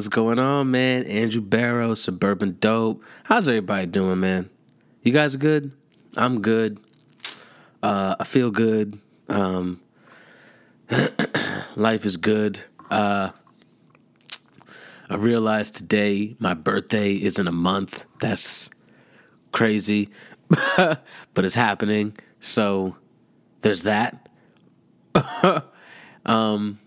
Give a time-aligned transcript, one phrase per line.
[0.00, 1.04] What's going on, man?
[1.04, 3.04] Andrew Barrow, Suburban Dope.
[3.24, 4.48] How's everybody doing, man?
[5.02, 5.72] You guys good?
[6.16, 6.80] I'm good.
[7.82, 8.98] Uh, I feel good.
[9.28, 9.78] Um,
[11.76, 12.60] life is good.
[12.90, 13.32] Uh,
[15.10, 18.06] I realized today my birthday is in a month.
[18.20, 18.70] That's
[19.52, 20.08] crazy,
[20.78, 21.04] but
[21.36, 22.16] it's happening.
[22.40, 22.96] So
[23.60, 24.30] there's that.
[26.24, 26.78] um,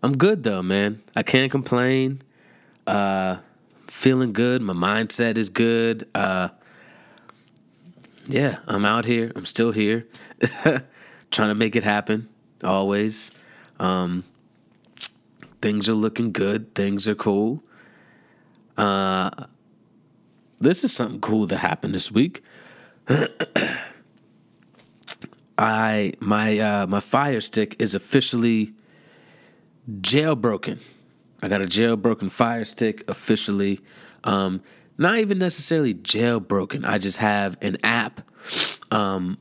[0.00, 1.02] I'm good though, man.
[1.16, 2.22] I can't complain.
[2.86, 3.38] Uh,
[3.86, 4.62] feeling good.
[4.62, 6.08] My mindset is good.
[6.14, 6.48] Uh,
[8.28, 9.32] yeah, I'm out here.
[9.34, 10.06] I'm still here,
[11.30, 12.28] trying to make it happen.
[12.62, 13.32] Always.
[13.78, 14.24] Um,
[15.60, 16.74] things are looking good.
[16.74, 17.62] Things are cool.
[18.76, 19.30] Uh,
[20.60, 22.42] this is something cool that happened this week.
[25.58, 28.74] I my uh, my Fire Stick is officially
[29.88, 30.80] jailbroken.
[31.42, 33.80] I got a jailbroken Fire Stick officially.
[34.24, 34.62] Um,
[34.98, 36.86] not even necessarily jailbroken.
[36.86, 38.20] I just have an app.
[38.90, 39.38] Um,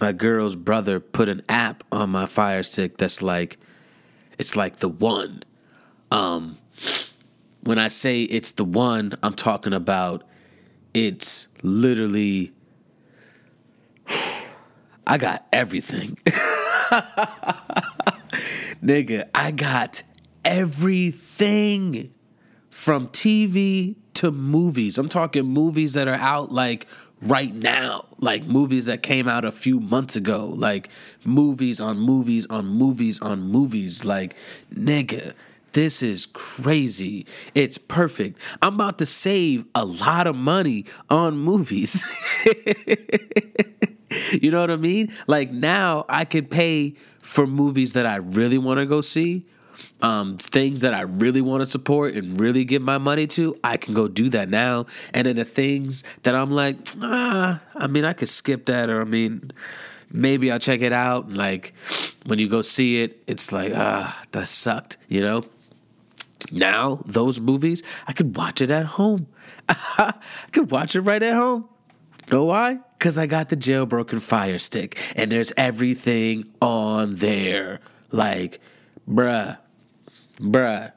[0.00, 3.58] my girl's brother put an app on my Fire Stick that's like,
[4.38, 5.42] it's like the one.
[6.10, 6.58] Um,
[7.62, 10.24] when I say it's the one, I'm talking about
[10.94, 12.52] it's literally
[15.06, 16.16] I got everything.
[18.82, 20.02] Nigga, I got
[20.50, 22.12] everything
[22.70, 24.98] from TV to movies.
[24.98, 26.88] I'm talking movies that are out like
[27.22, 30.88] right now, like movies that came out a few months ago, like
[31.24, 34.04] movies on movies on movies on movies.
[34.04, 34.34] Like,
[34.74, 35.34] nigga,
[35.72, 37.26] this is crazy.
[37.54, 38.36] It's perfect.
[38.60, 42.04] I'm about to save a lot of money on movies.
[44.32, 45.14] you know what I mean?
[45.28, 49.46] Like now I can pay for movies that I really want to go see.
[50.02, 53.76] Um, things that I really want to support and really give my money to, I
[53.76, 54.86] can go do that now.
[55.12, 59.02] And then the things that I'm like, ah, I mean, I could skip that, or
[59.02, 59.52] I mean,
[60.10, 61.26] maybe I'll check it out.
[61.26, 61.74] And like
[62.24, 65.44] when you go see it, it's like, ah, that sucked, you know?
[66.50, 69.26] Now, those movies, I could watch it at home.
[69.68, 70.14] I
[70.52, 71.68] could watch it right at home.
[72.30, 72.78] Know why?
[72.98, 77.80] Because I got the jailbroken fire stick and there's everything on there.
[78.12, 78.60] Like,
[79.08, 79.58] bruh,
[80.40, 80.92] bruh.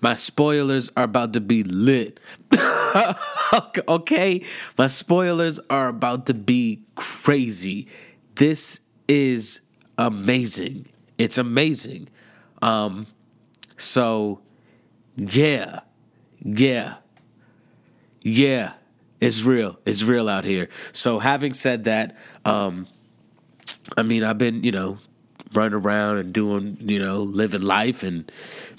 [0.00, 2.20] My spoilers are about to be lit.
[3.88, 4.44] okay?
[4.76, 7.88] My spoilers are about to be crazy.
[8.34, 9.62] This is
[9.96, 10.86] amazing.
[11.18, 12.08] It's amazing.
[12.62, 13.06] Um,
[13.76, 14.40] so,
[15.16, 15.80] yeah,
[16.40, 16.96] yeah,
[18.22, 18.74] yeah.
[19.20, 19.78] It's real.
[19.86, 20.68] It's real out here.
[20.92, 22.86] So having said that, um,
[23.96, 24.98] I mean, I've been, you know,
[25.52, 28.30] running around and doing, you know, living life and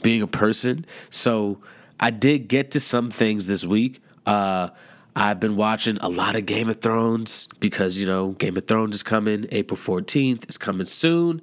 [0.04, 0.86] being a person.
[1.10, 1.60] So
[2.00, 4.02] I did get to some things this week.
[4.26, 4.70] Uh,
[5.16, 8.96] I've been watching a lot of Game of Thrones because, you know, Game of Thrones
[8.96, 10.44] is coming April 14th.
[10.44, 11.42] It's coming soon.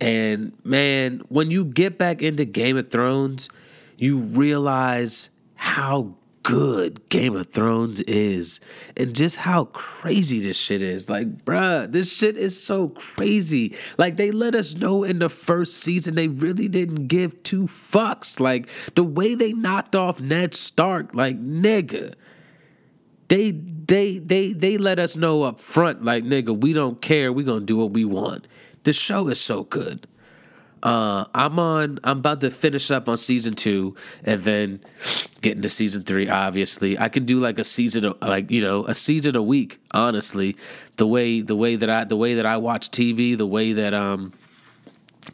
[0.00, 3.48] And man, when you get back into Game of Thrones,
[3.96, 8.60] you realize how good Game of Thrones is
[8.96, 11.08] and just how crazy this shit is.
[11.10, 13.76] Like, bruh, this shit is so crazy.
[13.98, 18.40] Like, they let us know in the first season they really didn't give two fucks.
[18.40, 22.14] Like, the way they knocked off Ned Stark, like, nigga.
[23.28, 27.32] They they they they let us know up front, like, nigga, we don't care.
[27.32, 28.48] We gonna do what we want.
[28.82, 30.06] The show is so good.
[30.82, 31.98] Uh, I'm on.
[32.04, 33.94] I'm about to finish up on season two,
[34.24, 34.80] and then
[35.40, 36.28] get into season three.
[36.28, 39.78] Obviously, I can do like a season, like you know, a season a week.
[39.92, 40.56] Honestly,
[40.96, 43.92] the way the way that I the way that I watch TV, the way that
[43.92, 44.32] um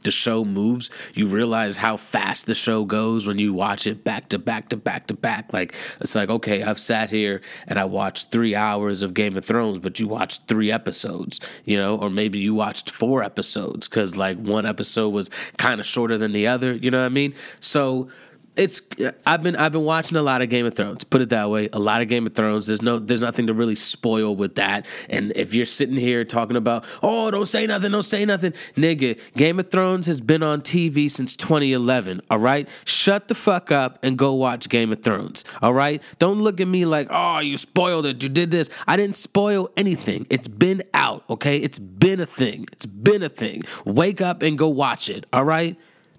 [0.03, 4.29] the show moves, you realize how fast the show goes when you watch it back
[4.31, 5.53] to back to back to back.
[5.53, 9.45] Like it's like, okay, I've sat here and I watched three hours of Game of
[9.45, 14.17] Thrones, but you watched three episodes, you know, or maybe you watched four episodes because
[14.17, 17.35] like one episode was kind of shorter than the other, you know what I mean?
[17.61, 18.09] So
[18.57, 18.83] it's
[19.27, 21.05] I've been I've been watching a lot of Game of Thrones.
[21.05, 22.67] Put it that way, a lot of Game of Thrones.
[22.67, 24.87] There's no there's nothing to really spoil with that.
[25.09, 29.19] And if you're sitting here talking about, oh, don't say nothing, don't say nothing, nigga,
[29.37, 32.23] Game of Thrones has been on TV since 2011.
[32.31, 35.45] All right, shut the fuck up and go watch Game of Thrones.
[35.61, 38.71] All right, don't look at me like, oh, you spoiled it, you did this.
[38.87, 40.27] I didn't spoil anything.
[40.31, 41.25] It's been out.
[41.29, 42.67] Okay, it's been a thing.
[42.73, 43.63] It's been a thing.
[43.85, 45.27] Wake up and go watch it.
[45.33, 45.77] All right.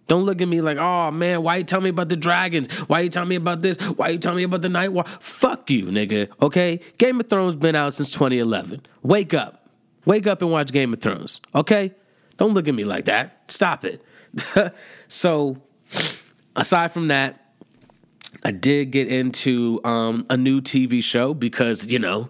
[0.07, 2.71] Don't look at me like, oh man, why you tell me about the dragons?
[2.87, 3.77] Why you tell me about this?
[3.77, 5.03] Why you tell me about the night war?
[5.19, 6.29] Fuck you, nigga.
[6.41, 6.79] Okay?
[6.97, 8.81] Game of Thrones been out since 2011.
[9.03, 9.69] Wake up.
[10.05, 11.41] Wake up and watch Game of Thrones.
[11.53, 11.93] Okay?
[12.37, 13.51] Don't look at me like that.
[13.51, 14.01] Stop it.
[15.07, 15.57] so,
[16.55, 17.43] aside from that,
[18.43, 22.29] I did get into um, a new TV show because, you know,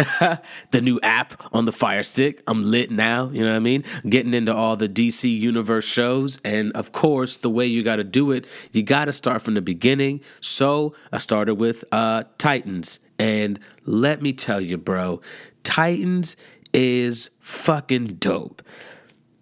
[0.70, 2.42] the new app on the Fire Stick.
[2.46, 3.84] I'm lit now, you know what I mean?
[4.08, 6.40] Getting into all the DC Universe shows.
[6.44, 9.54] And of course, the way you got to do it, you got to start from
[9.54, 10.20] the beginning.
[10.40, 13.00] So I started with uh, Titans.
[13.18, 15.20] And let me tell you, bro,
[15.62, 16.36] Titans
[16.72, 18.62] is fucking dope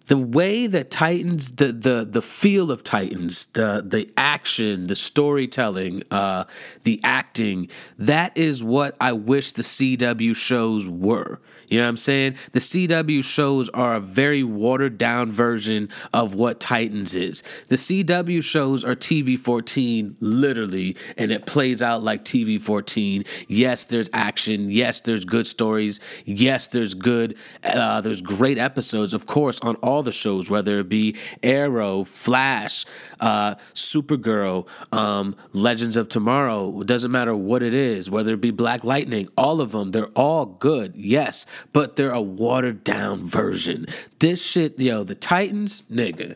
[0.09, 6.01] the way that Titans, the the the feel of Titans, the the action, the storytelling,
[6.09, 6.45] uh,
[6.83, 7.69] the acting,
[7.99, 11.39] that is what I wish the CW shows were.
[11.69, 12.35] You know what I'm saying?
[12.51, 17.43] The CW shows are a very watered down version of what Titans is.
[17.67, 23.23] The CW shows are TV 14, literally, and it plays out like TV 14.
[23.47, 24.71] Yes, there's action.
[24.71, 25.99] Yes, there's good stories.
[26.25, 30.89] Yes, there's good, uh, there's great episodes, of course, on all the shows, whether it
[30.89, 32.85] be Arrow, Flash,
[33.19, 36.81] uh, Supergirl, um, Legends of Tomorrow.
[36.81, 40.07] It doesn't matter what it is, whether it be Black Lightning, all of them, they're
[40.07, 43.85] all good, yes, but they're a watered down version.
[44.19, 46.35] This shit, yo, the Titans, nigga.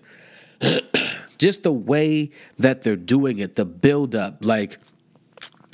[1.38, 4.80] Just the way that they're doing it, the build up, like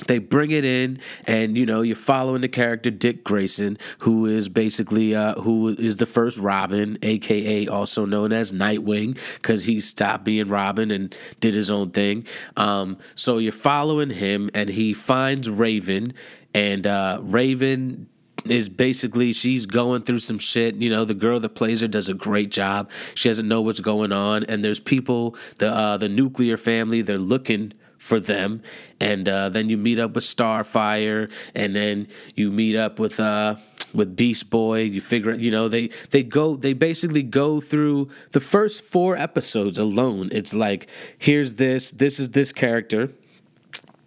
[0.06, 4.48] they bring it in and you know you're following the character dick grayson who is
[4.48, 10.24] basically uh, who is the first robin aka also known as nightwing because he stopped
[10.24, 12.24] being robin and did his own thing
[12.56, 16.12] um, so you're following him and he finds raven
[16.54, 18.08] and uh, raven
[18.44, 20.76] is basically she's going through some shit.
[20.76, 22.90] You know, the girl that plays her does a great job.
[23.14, 27.18] She doesn't know what's going on, and there's people, the uh, the nuclear family, they're
[27.18, 28.62] looking for them.
[29.00, 33.56] And uh, then you meet up with Starfire, and then you meet up with uh,
[33.94, 34.82] with Beast Boy.
[34.82, 39.78] You figure, you know, they they go, they basically go through the first four episodes
[39.78, 40.30] alone.
[40.32, 43.12] It's like, here's this, this is this character.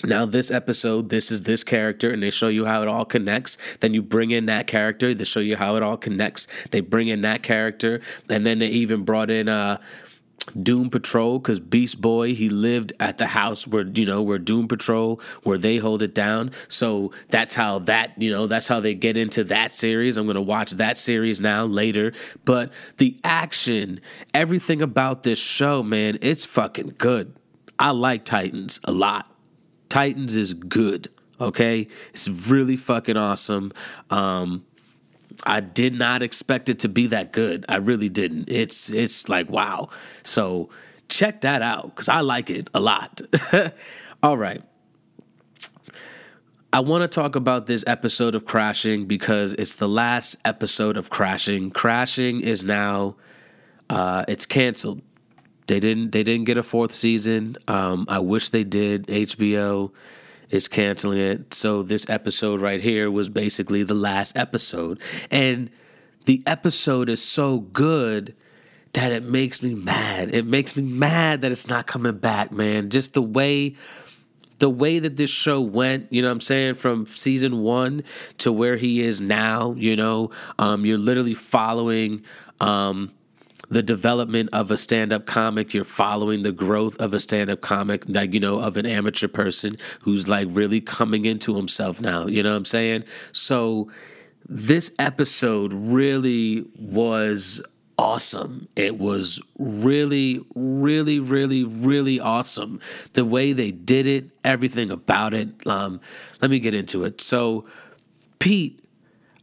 [0.05, 3.57] Now, this episode, this is this character, and they show you how it all connects.
[3.79, 6.47] Then you bring in that character, they show you how it all connects.
[6.71, 9.77] They bring in that character, and then they even brought in uh,
[10.61, 14.67] Doom Patrol because Beast Boy he lived at the house where you know where Doom
[14.67, 16.51] Patrol where they hold it down.
[16.67, 20.17] So that's how that you know that's how they get into that series.
[20.17, 22.13] I'm gonna watch that series now later.
[22.43, 24.01] But the action,
[24.33, 27.33] everything about this show, man, it's fucking good.
[27.79, 29.32] I like Titans a lot.
[29.93, 31.07] Titans is good.
[31.39, 33.71] Okay, it's really fucking awesome.
[34.09, 34.65] Um,
[35.45, 37.63] I did not expect it to be that good.
[37.69, 38.49] I really didn't.
[38.49, 39.89] It's it's like wow.
[40.23, 40.69] So
[41.09, 43.21] check that out cuz I like it a lot.
[44.23, 44.63] All right.
[46.71, 51.11] I want to talk about this episode of Crashing because it's the last episode of
[51.11, 51.69] Crashing.
[51.69, 53.15] Crashing is now
[53.91, 55.03] uh, it's canceled.
[55.67, 57.57] They didn't they didn't get a fourth season.
[57.67, 59.07] Um, I wish they did.
[59.07, 59.91] HBO
[60.49, 61.53] is canceling it.
[61.53, 64.99] So this episode right here was basically the last episode.
[65.31, 65.69] And
[66.25, 68.35] the episode is so good
[68.93, 70.33] that it makes me mad.
[70.33, 72.89] It makes me mad that it's not coming back, man.
[72.89, 73.75] Just the way
[74.59, 78.03] the way that this show went, you know what I'm saying, from season 1
[78.37, 82.23] to where he is now, you know, um, you're literally following
[82.61, 83.11] um,
[83.73, 88.33] the development of a stand-up comic you're following the growth of a stand-up comic like
[88.33, 92.51] you know of an amateur person who's like really coming into himself now you know
[92.51, 93.89] what i'm saying so
[94.47, 97.61] this episode really was
[97.97, 98.67] awesome.
[98.75, 102.79] It was really, really, really, really awesome.
[103.13, 105.65] The way they did it, everything about it.
[105.65, 106.01] Um,
[106.41, 107.21] let me get into it.
[107.21, 107.65] So,
[108.39, 108.83] Pete,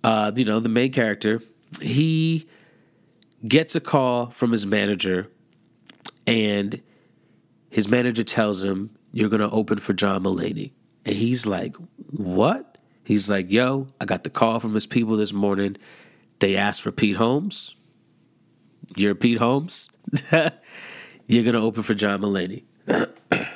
[0.04, 1.42] uh, you know, the main character,
[1.80, 2.46] he
[3.47, 5.28] gets a call from his manager,
[6.26, 6.82] and
[7.70, 10.73] his manager tells him, You're going to open for John Mulaney.
[11.04, 11.76] And he's like,
[12.11, 12.78] What?
[13.04, 15.76] He's like, Yo, I got the call from his people this morning.
[16.40, 17.75] They asked for Pete Holmes.
[18.97, 19.90] You're Pete Holmes.
[20.32, 22.64] You're going to open for John Mulaney.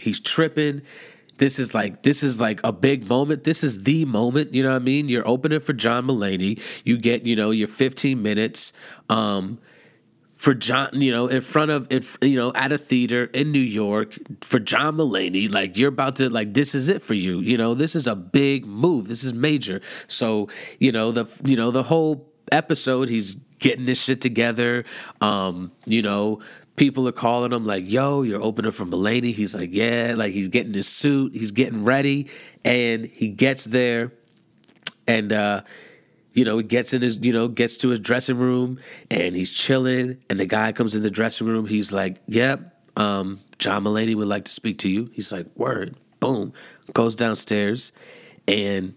[0.00, 0.82] he's tripping
[1.38, 3.44] this is like this is like a big moment.
[3.44, 4.54] This is the moment.
[4.54, 5.08] You know what I mean?
[5.08, 6.60] You're opening for John Mulaney.
[6.84, 8.72] You get you know your 15 minutes.
[9.08, 9.58] Um,
[10.38, 11.88] for John, you know, in front of,
[12.22, 16.30] you know, at a theater in New York for John Mulaney, like you're about to,
[16.30, 17.40] like, this is it for you.
[17.40, 19.08] You know, this is a big move.
[19.08, 19.80] This is major.
[20.06, 24.84] So, you know, the, you know, the whole episode, he's getting this shit together.
[25.20, 26.40] Um, you know,
[26.78, 30.48] people are calling him like, "Yo, you're opening for Mulaney." He's like, "Yeah." Like he's
[30.48, 32.28] getting his suit, he's getting ready,
[32.64, 34.12] and he gets there,
[35.06, 35.62] and uh,
[36.32, 38.78] you know, he gets in his, you know, gets to his dressing room,
[39.10, 40.18] and he's chilling.
[40.30, 41.66] And the guy comes in the dressing room.
[41.66, 45.96] He's like, "Yep, um, John Mulaney would like to speak to you." He's like, "Word."
[46.20, 46.52] Boom,
[46.94, 47.92] goes downstairs,
[48.48, 48.94] and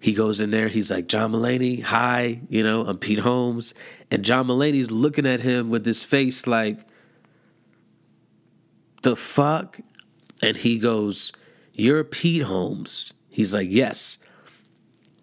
[0.00, 0.68] he goes in there.
[0.68, 3.74] He's like, John Mulaney, hi, you know, I'm Pete Holmes.
[4.10, 6.80] And John Mulaney's looking at him with this face like,
[9.02, 9.78] the fuck?
[10.42, 11.32] And he goes,
[11.72, 13.14] You're Pete Holmes.
[13.28, 14.18] He's like, Yes.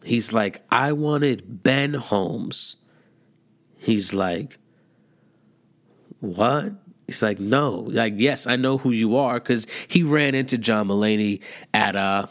[0.03, 2.77] He's like, I wanted Ben Holmes.
[3.77, 4.57] He's like,
[6.19, 6.73] What?
[7.07, 7.71] He's like, No.
[7.71, 11.41] Like, yes, I know who you are because he ran into John Mulaney
[11.73, 12.27] at, uh,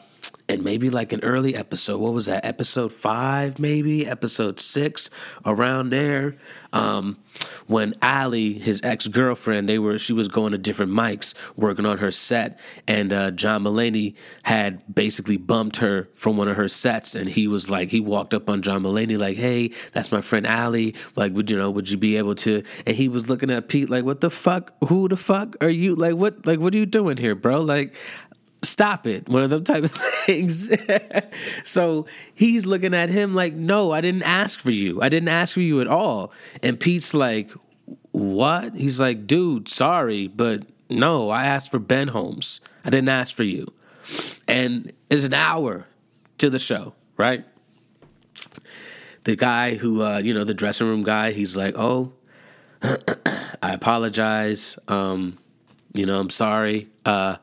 [0.52, 1.98] and maybe like an early episode.
[1.98, 2.44] What was that?
[2.44, 5.08] Episode five, maybe episode six,
[5.46, 6.34] around there.
[6.74, 7.18] Um,
[7.66, 11.98] when Ali, his ex girlfriend, they were she was going to different mics working on
[11.98, 17.14] her set, and uh, John Mulaney had basically bumped her from one of her sets,
[17.14, 20.46] and he was like, he walked up on John Mulaney like, "Hey, that's my friend
[20.46, 20.94] Ali.
[21.16, 21.70] Like, would you know?
[21.70, 24.74] Would you be able to?" And he was looking at Pete like, "What the fuck?
[24.88, 25.94] Who the fuck are you?
[25.94, 26.46] Like, what?
[26.46, 27.60] Like, what are you doing here, bro?
[27.60, 27.94] Like,
[28.62, 29.92] stop it one of them type of
[30.26, 30.70] things.
[31.64, 35.02] So he's looking at him like no i didn't ask for you.
[35.02, 36.32] I didn't ask for you at all.
[36.62, 37.50] And pete's like
[38.12, 38.74] what?
[38.74, 42.60] He's like dude sorry but no i asked for ben holmes.
[42.84, 43.72] I didn't ask for you.
[44.48, 45.86] And it's an hour
[46.38, 47.44] to the show right?
[49.24, 52.12] The guy who uh, you know the dressing room guy he's like oh
[53.62, 54.78] i apologize.
[54.88, 55.38] Um,
[55.92, 56.88] you know i'm sorry.
[57.04, 57.36] Uh,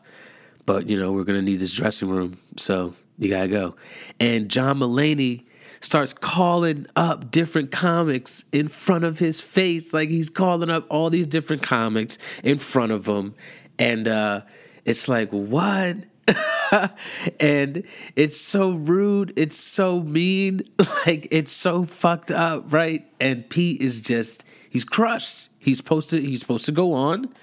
[0.70, 3.76] but you know we're gonna need this dressing room, so you gotta go.
[4.20, 5.46] And John Mulaney
[5.82, 11.10] starts calling up different comics in front of his face, like he's calling up all
[11.10, 13.34] these different comics in front of him,
[13.80, 14.42] and uh,
[14.86, 15.98] it's like what?
[17.40, 17.84] and
[18.16, 20.62] it's so rude, it's so mean,
[21.08, 23.08] like it's so fucked up, right?
[23.20, 25.50] And Pete is just he's crushed.
[25.58, 27.34] He's supposed to he's supposed to go on,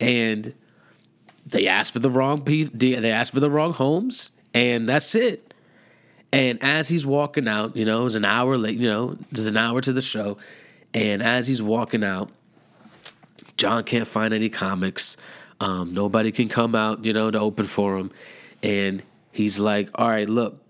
[0.00, 0.54] and
[1.46, 5.54] they asked for the wrong they asked for the wrong homes, and that's it.
[6.32, 9.46] And as he's walking out, you know, it was an hour late, you know, there's
[9.46, 10.38] an hour to the show,
[10.94, 12.30] and as he's walking out,
[13.56, 15.16] John can't find any comics.
[15.60, 18.10] Um, nobody can come out, you know, to open for him,
[18.62, 20.62] and he's like, "All right, look,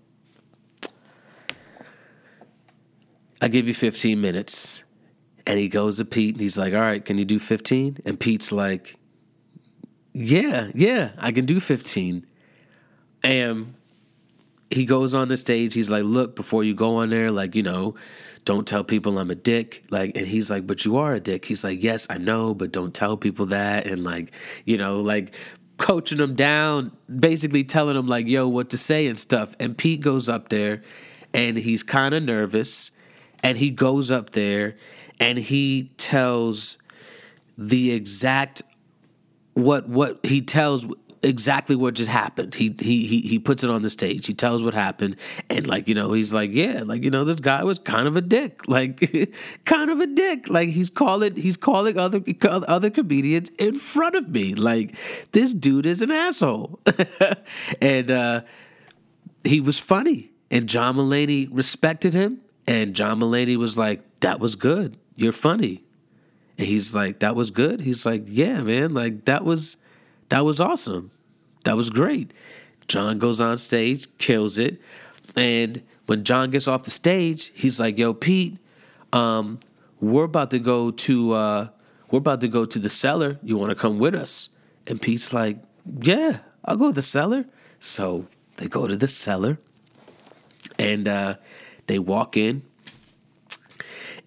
[3.41, 4.85] I give you 15 minutes."
[5.47, 7.99] And he goes to Pete and he's like, All right, can you do 15?
[8.05, 8.97] And Pete's like,
[10.13, 12.27] yeah, yeah, I can do 15.
[13.25, 13.75] And
[14.71, 15.75] he goes on the stage.
[15.75, 17.95] He's like, look, before you go on there, like, you know,
[18.45, 19.85] don't tell people I'm a dick.
[19.91, 21.45] Like, and he's like, but you are a dick.
[21.45, 23.87] He's like, yes, I know, but don't tell people that.
[23.87, 24.33] And like,
[24.65, 25.35] you know, like
[25.77, 29.55] coaching him down, basically telling him like, yo, what to say and stuff.
[29.61, 30.83] And Pete goes up there
[31.33, 32.91] and he's kind of nervous.
[33.41, 34.77] And he goes up there
[35.21, 36.79] and he tells
[37.59, 38.63] the exact
[39.55, 40.87] what what he tells
[41.23, 42.55] exactly what just happened.
[42.55, 44.27] He he he he puts it on the stage.
[44.27, 45.17] He tells what happened,
[45.49, 48.17] and like you know, he's like, yeah, like you know, this guy was kind of
[48.17, 49.33] a dick, like
[49.65, 50.49] kind of a dick.
[50.49, 54.55] Like he's calling he's calling other other comedians in front of me.
[54.55, 54.97] Like
[55.33, 56.81] this dude is an asshole,
[57.81, 58.41] and uh,
[59.45, 60.31] he was funny.
[60.51, 64.99] And John Mulaney respected him, and John Mulaney was like, that was good.
[65.17, 65.83] You're funny.
[66.65, 67.81] He's like, that was good.
[67.81, 69.77] He's like, yeah, man, like that was
[70.29, 71.11] that was awesome.
[71.65, 72.33] That was great.
[72.89, 74.81] John goes on stage, kills it.
[75.37, 78.59] And when John gets off the stage, he's like, yo, Pete,
[79.13, 79.61] um,
[80.01, 81.69] we're about to go to uh,
[82.11, 83.39] we're about to go to the cellar.
[83.43, 84.51] You want to come with us?"
[84.89, 85.59] And Pete's like,
[86.03, 87.47] "Yeah, I'll go to the cellar."
[87.79, 88.27] So
[88.57, 89.59] they go to the cellar,
[90.79, 91.35] and uh,
[91.87, 92.63] they walk in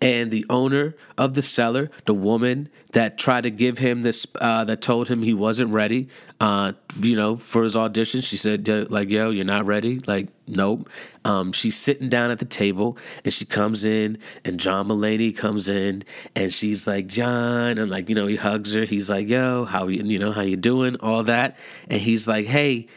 [0.01, 4.63] and the owner of the cellar, the woman that tried to give him this, uh,
[4.65, 6.07] that told him he wasn't ready,
[6.39, 9.99] uh, you know, for his audition, she said, like, yo, you're not ready?
[9.99, 10.89] Like, nope.
[11.23, 15.69] Um, she's sitting down at the table and she comes in and John Mulaney comes
[15.69, 16.03] in
[16.35, 18.83] and she's like, John, and like, you know, he hugs her.
[18.85, 20.97] He's like, yo, how you, you know, how you doing?
[20.99, 21.57] All that.
[21.89, 22.87] And he's like, hey,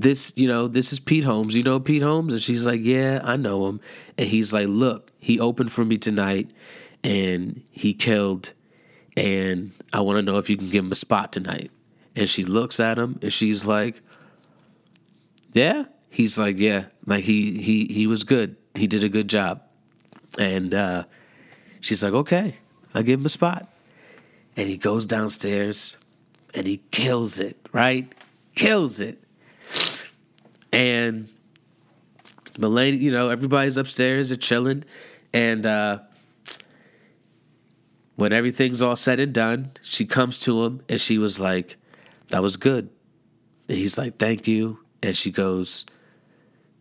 [0.00, 1.54] this, you know, this is Pete Holmes.
[1.54, 2.32] You know Pete Holmes?
[2.32, 3.80] And she's like, yeah, I know him.
[4.18, 6.50] And he's like, look, he opened for me tonight
[7.02, 8.52] and he killed.
[9.16, 11.70] And I want to know if you can give him a spot tonight.
[12.14, 14.00] And she looks at him and she's like,
[15.52, 15.84] yeah.
[16.08, 18.56] He's like, yeah, like he he he was good.
[18.74, 19.60] He did a good job.
[20.38, 21.04] And uh,
[21.82, 22.56] she's like, okay,
[22.94, 23.70] I'll give him a spot.
[24.56, 25.98] And he goes downstairs
[26.54, 28.14] and he kills it, right?
[28.54, 29.22] Kills it.
[30.72, 31.28] And
[32.58, 34.84] Mulaney, you know, everybody's upstairs, they're chilling.
[35.32, 36.00] And uh,
[38.16, 41.76] when everything's all said and done, she comes to him and she was like,
[42.28, 42.90] That was good.
[43.68, 44.80] And he's like, Thank you.
[45.02, 45.84] And she goes,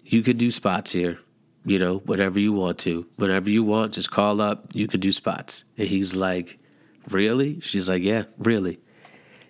[0.04, 1.20] You can do spots here,
[1.66, 3.08] you know, whatever you want to.
[3.18, 5.66] Whenever you want, just call up, you can do spots.
[5.78, 6.60] And he's like,
[7.10, 7.60] Really?
[7.60, 8.80] She's like, Yeah, really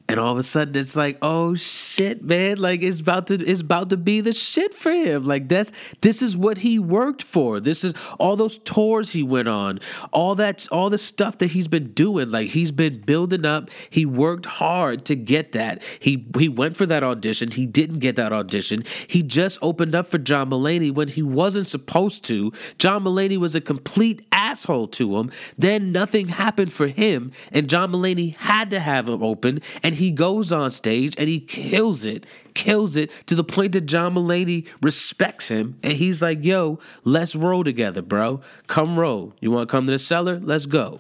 [0.07, 2.57] and all of a sudden it's like oh shit man.
[2.57, 5.25] Like it's about to it's about to be the shit for him.
[5.25, 5.71] Like that's
[6.01, 7.59] this is what he worked for.
[7.59, 9.79] This is all those tours he went on
[10.11, 12.31] all that all the stuff that he's been doing.
[12.31, 13.69] Like he's been building up.
[13.89, 15.81] He worked hard to get that.
[15.99, 17.51] He he went for that audition.
[17.51, 18.83] He didn't get that audition.
[19.07, 22.51] He just opened up for John Mulaney when he wasn't supposed to.
[22.77, 25.31] John Mulaney was a complete asshole to him.
[25.57, 30.11] Then nothing happened for him and John Mulaney had to have him open and he
[30.11, 34.67] goes on stage and he kills it, kills it to the point that John Mulaney
[34.81, 35.77] respects him.
[35.83, 38.41] And he's like, yo, let's roll together, bro.
[38.67, 39.33] Come roll.
[39.39, 40.39] You want to come to the cellar?
[40.39, 40.99] Let's go.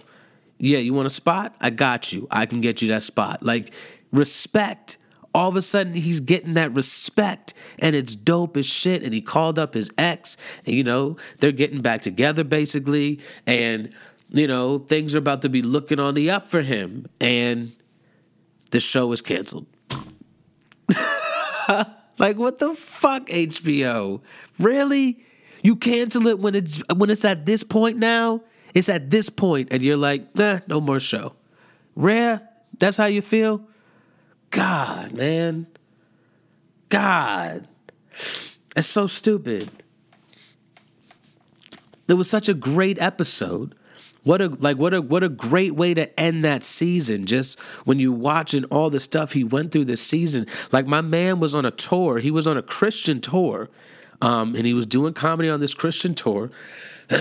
[0.57, 1.55] Yeah, you want a spot?
[1.59, 2.27] I got you.
[2.31, 3.43] I can get you that spot.
[3.43, 3.73] Like,
[4.11, 4.97] respect.
[5.33, 9.03] All of a sudden, he's getting that respect, and it's dope as shit.
[9.03, 13.19] And he called up his ex, and you know, they're getting back together basically.
[13.45, 13.93] And
[14.29, 17.07] you know, things are about to be looking on the up for him.
[17.19, 17.73] And
[18.75, 19.67] the show is canceled.
[22.19, 24.19] like what the fuck, HBO?
[24.59, 25.23] Really?
[25.63, 28.41] You cancel it when it's when it's at this point now?
[28.73, 31.35] It's at this point, and you're like, nah, no more show.
[31.95, 32.41] Rare?
[32.77, 33.65] That's how you feel?
[34.49, 35.67] God, man.
[36.89, 37.69] God.
[38.75, 39.71] It's so stupid.
[42.09, 43.73] It was such a great episode.
[44.25, 47.27] What a like what a what a great way to end that season.
[47.27, 50.47] Just when you watching all the stuff he went through this season.
[50.71, 52.17] Like my man was on a tour.
[52.17, 53.69] He was on a Christian tour.
[54.23, 56.49] Um, and he was doing comedy on this Christian tour.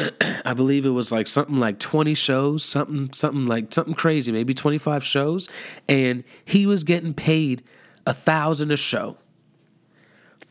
[0.46, 4.54] I believe it was like something like 20 shows, something something like something crazy, maybe
[4.54, 5.50] 25 shows,
[5.86, 7.62] and he was getting paid
[8.06, 9.18] a thousand a show.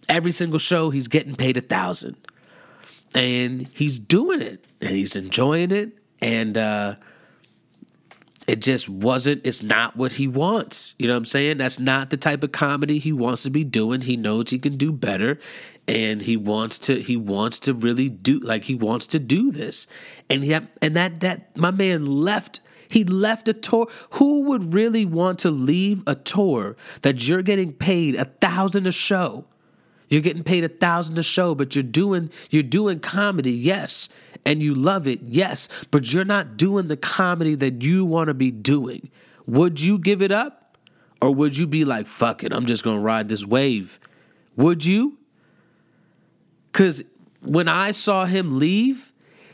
[0.08, 2.16] Every single show he's getting paid a thousand.
[3.16, 6.96] And he's doing it and he's enjoying it and uh,
[8.48, 10.96] it just wasn't it's not what he wants.
[10.98, 11.58] You know what i'm saying?
[11.58, 14.02] That's not the type of comedy he wants to be doing.
[14.02, 15.38] He knows he can do better.
[15.86, 19.86] And he wants to he wants to really do like he wants to do this.
[20.30, 23.88] And he and that that my man left he left a tour.
[24.12, 28.94] Who would really want to leave a tour that you're getting paid a thousand a
[28.94, 29.46] show?
[30.08, 34.10] You're getting paid a thousand a show but you're doing you're doing comedy yes
[34.46, 38.34] and you love it, yes, but you're not doing the comedy that you want to
[38.34, 39.10] be doing.
[39.46, 40.78] Would you give it up?
[41.22, 44.00] Or would you be like, fuck it, I'm just going to ride this wave?
[44.58, 45.18] Would you?
[46.72, 47.04] Because
[47.42, 49.14] when I saw him leave,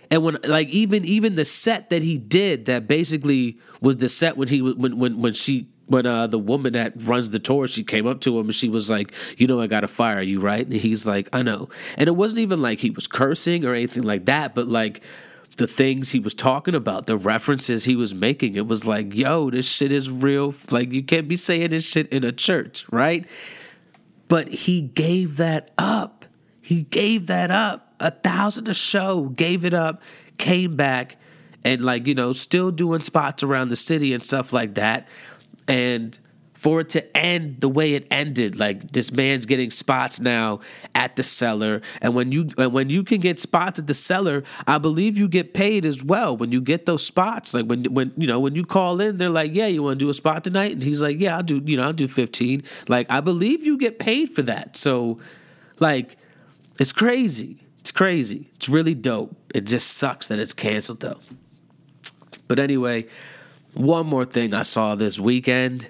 [0.10, 4.38] and when like even even the set that he did that basically was the set
[4.38, 7.84] when he when when when she when uh, the woman that runs the tour, she
[7.84, 10.40] came up to him and she was like, "You know, I got to fire you,
[10.40, 13.74] right?" And he's like, "I know." And it wasn't even like he was cursing or
[13.74, 15.02] anything like that, but like
[15.58, 19.50] the things he was talking about, the references he was making, it was like, "Yo,
[19.50, 23.26] this shit is real." Like you can't be saying this shit in a church, right?
[24.28, 26.26] But he gave that up.
[26.62, 27.96] He gave that up.
[28.00, 30.04] A thousand a show, gave it up,
[30.38, 31.18] came back,
[31.66, 35.08] and like you know, still doing spots around the city and stuff like that
[35.70, 36.20] and
[36.60, 38.60] for it to end the way it ended.
[38.60, 40.60] Like this man's getting spots now
[40.94, 44.78] at the cellar, and when you when you can get spots at the cellar, I
[44.78, 47.54] believe you get paid as well when you get those spots.
[47.54, 50.06] Like when when you know when you call in, they're like, "Yeah, you want to
[50.06, 51.62] do a spot tonight?" And he's like, "Yeah, I'll do.
[51.64, 54.76] You know, I'll do 15." Like I believe you get paid for that.
[54.76, 55.20] So,
[55.80, 56.18] like,
[56.78, 57.64] it's crazy.
[57.80, 58.50] It's crazy.
[58.56, 59.34] It's really dope.
[59.56, 61.20] It just sucks that it's canceled though.
[62.50, 63.06] But anyway,
[63.74, 65.90] one more thing I saw this weekend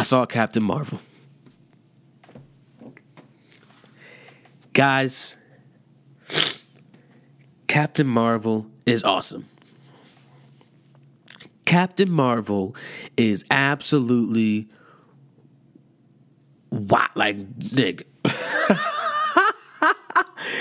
[0.00, 0.98] I saw Captain Marvel.
[4.72, 5.36] Guys,
[7.66, 9.46] Captain Marvel is awesome.
[11.66, 12.74] Captain Marvel
[13.18, 14.70] is absolutely
[16.70, 18.04] what like nigga.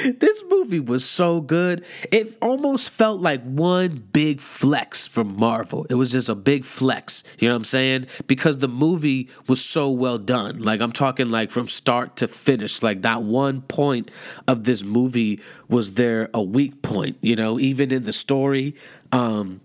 [0.03, 1.85] this movie was so good.
[2.11, 5.85] It almost felt like one big flex from Marvel.
[5.89, 7.23] It was just a big flex.
[7.39, 8.07] You know what I'm saying?
[8.27, 10.61] Because the movie was so well done.
[10.61, 12.81] Like I'm talking like from start to finish.
[12.83, 14.11] Like that one point
[14.47, 18.75] of this movie was there a weak point, you know, even in the story.
[19.11, 19.61] Um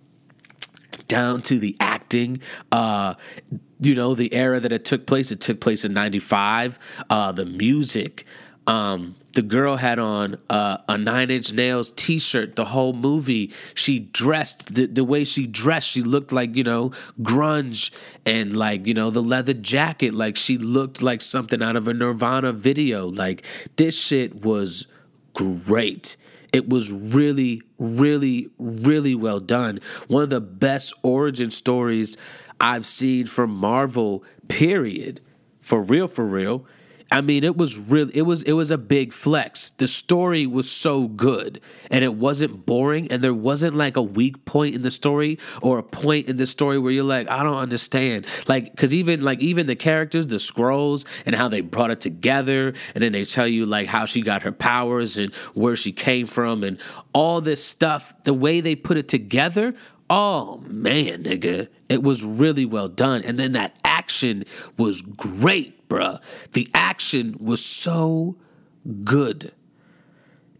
[1.09, 2.41] down to the acting,
[2.73, 3.15] uh,
[3.81, 5.31] you know, the era that it took place.
[5.31, 6.79] It took place in '95.
[7.11, 8.25] Uh, the music,
[8.67, 13.53] um, the girl had on uh, a Nine Inch Nails T-shirt the whole movie.
[13.75, 15.91] She dressed the, the way she dressed.
[15.91, 17.91] She looked like you know grunge
[18.25, 20.15] and like you know the leather jacket.
[20.15, 23.07] Like she looked like something out of a Nirvana video.
[23.09, 23.45] Like
[23.77, 24.87] this shit was
[25.35, 26.17] great.
[26.53, 29.81] It was really, really, really well done.
[30.07, 32.17] One of the best origin stories
[32.61, 34.23] I've seen from Marvel.
[34.47, 35.21] Period.
[35.59, 36.67] For real, for real
[37.15, 39.71] I mean, it was really it was it was a big flex.
[39.71, 44.45] The story was so good and it wasn't boring and there wasn't like a weak
[44.45, 47.57] point in the story or a point in the story where you're like, I don't
[47.57, 48.27] understand.
[48.49, 52.75] Like cuz even like even the characters, the Skrulls, and how they brought it together
[52.97, 56.27] and then they tell you like how she got her powers and where she came
[56.27, 56.79] from and
[57.13, 59.77] all this stuff, the way they put it together,
[60.11, 63.23] oh man, nigga, it was really well done.
[63.23, 64.45] And then that action
[64.77, 66.21] was great bruh.
[66.53, 68.37] The action was so
[69.05, 69.53] good.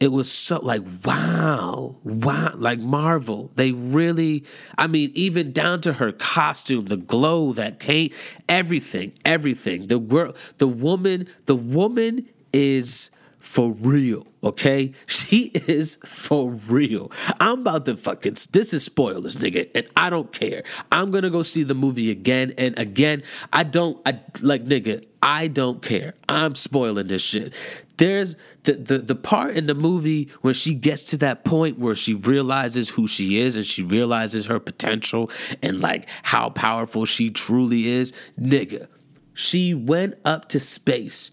[0.01, 3.53] It was so like wow, wow, like Marvel.
[3.55, 4.45] They really,
[4.77, 8.11] I mean, even down to her costume, the glow that came,
[8.49, 9.87] everything, everything.
[9.87, 13.11] The girl, the woman, the woman is
[13.45, 14.27] for real.
[14.43, 17.13] Okay, she is for real.
[17.39, 18.37] I'm about to fucking.
[18.53, 20.65] This is spoilers, nigga, and I don't care.
[20.91, 23.23] I'm gonna go see the movie again and again.
[23.53, 24.01] I don't.
[24.07, 25.05] I like, nigga.
[25.23, 26.15] I don't care.
[26.29, 27.55] I'm spoiling this shit.
[27.97, 31.95] There's the, the the part in the movie when she gets to that point where
[31.95, 35.31] she realizes who she is and she realizes her potential
[35.63, 38.13] and like how powerful she truly is.
[38.41, 38.89] Nigga,
[39.33, 41.31] she went up to space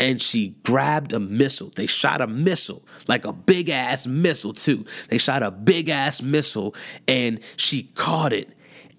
[0.00, 1.70] and she grabbed a missile.
[1.74, 4.84] They shot a missile, like a big ass missile, too.
[5.08, 6.74] They shot a big ass missile
[7.06, 8.50] and she caught it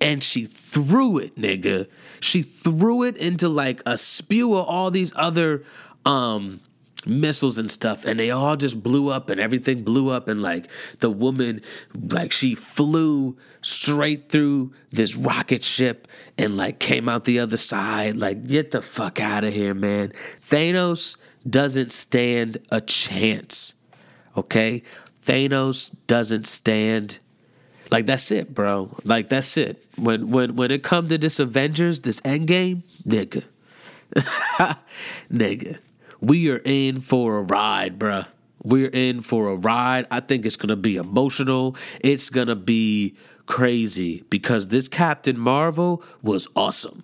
[0.01, 1.87] and she threw it, nigga.
[2.19, 5.63] She threw it into like a spew of all these other
[6.05, 6.61] um
[7.05, 10.69] missiles and stuff and they all just blew up and everything blew up and like
[10.99, 11.61] the woman
[12.09, 16.07] like she flew straight through this rocket ship
[16.37, 18.15] and like came out the other side.
[18.17, 20.11] Like get the fuck out of here man.
[20.41, 21.17] Thanos
[21.49, 23.73] doesn't stand a chance
[24.39, 24.83] okay?
[25.25, 27.19] Thanos doesn't stand
[27.91, 28.95] like that's it, bro.
[29.03, 29.83] Like that's it.
[29.95, 33.43] When when when it come to this Avengers, this Endgame, nigga,
[35.31, 35.79] nigga,
[36.21, 38.23] we are in for a ride, bro.
[38.63, 40.05] We're in for a ride.
[40.11, 41.75] I think it's gonna be emotional.
[42.01, 47.03] It's gonna be crazy because this Captain Marvel was awesome.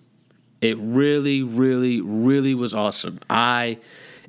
[0.60, 3.20] It really, really, really was awesome.
[3.28, 3.78] I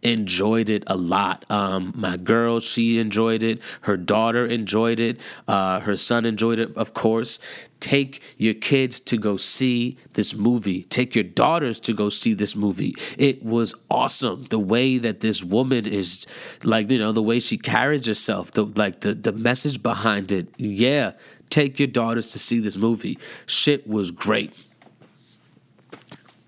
[0.03, 1.45] enjoyed it a lot.
[1.49, 3.59] Um, my girl, she enjoyed it.
[3.81, 5.19] Her daughter enjoyed it.
[5.47, 7.39] Uh, her son enjoyed it, of course.
[7.79, 10.83] Take your kids to go see this movie.
[10.83, 12.95] Take your daughters to go see this movie.
[13.17, 14.45] It was awesome.
[14.45, 16.25] The way that this woman is,
[16.63, 20.47] like you know, the way she carries herself, the like the the message behind it.
[20.57, 21.11] Yeah,
[21.49, 23.17] take your daughters to see this movie.
[23.45, 24.53] Shit was great.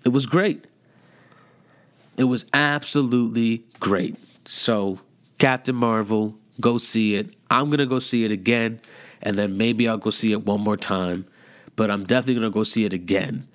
[0.04, 0.64] It was great.
[2.16, 4.16] It was absolutely great.
[4.46, 5.00] So,
[5.38, 7.34] Captain Marvel, go see it.
[7.50, 8.80] I'm going to go see it again,
[9.22, 11.26] and then maybe I'll go see it one more time,
[11.76, 13.46] but I'm definitely to go see it again.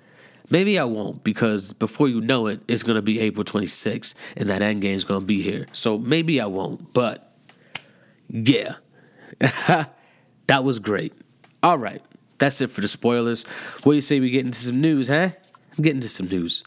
[0.48, 4.62] Maybe I won't because before you know it, it's to be April 26th and that
[4.62, 5.66] end game is going to be here.
[5.72, 7.36] So maybe I won't, but
[8.28, 8.76] yeah,
[9.38, 11.12] that was great.
[11.62, 12.02] All right,
[12.38, 13.42] that's it for the spoilers.
[13.82, 15.30] What do you say we get into some news, huh?
[15.80, 16.62] Get into some news.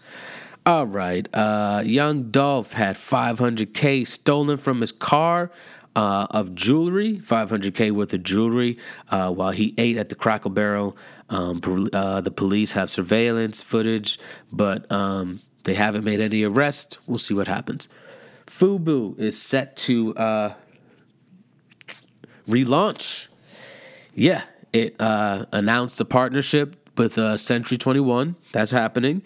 [0.66, 5.52] All right, uh, young Dolph had 500k stolen from his car
[6.00, 8.78] uh, of jewelry, 500k worth of jewelry,
[9.12, 10.96] uh, while he ate at the Cracker Barrel.
[11.30, 11.60] Um,
[11.92, 14.18] uh, the police have surveillance footage,
[14.50, 16.98] but um, they haven't made any arrests.
[17.06, 17.90] We'll see what happens.
[18.48, 20.54] Fubu is set to uh,
[22.48, 23.28] relaunch.
[24.16, 28.38] Yeah, it uh, announced a partnership with uh, Century 21.
[28.54, 29.22] That's happening.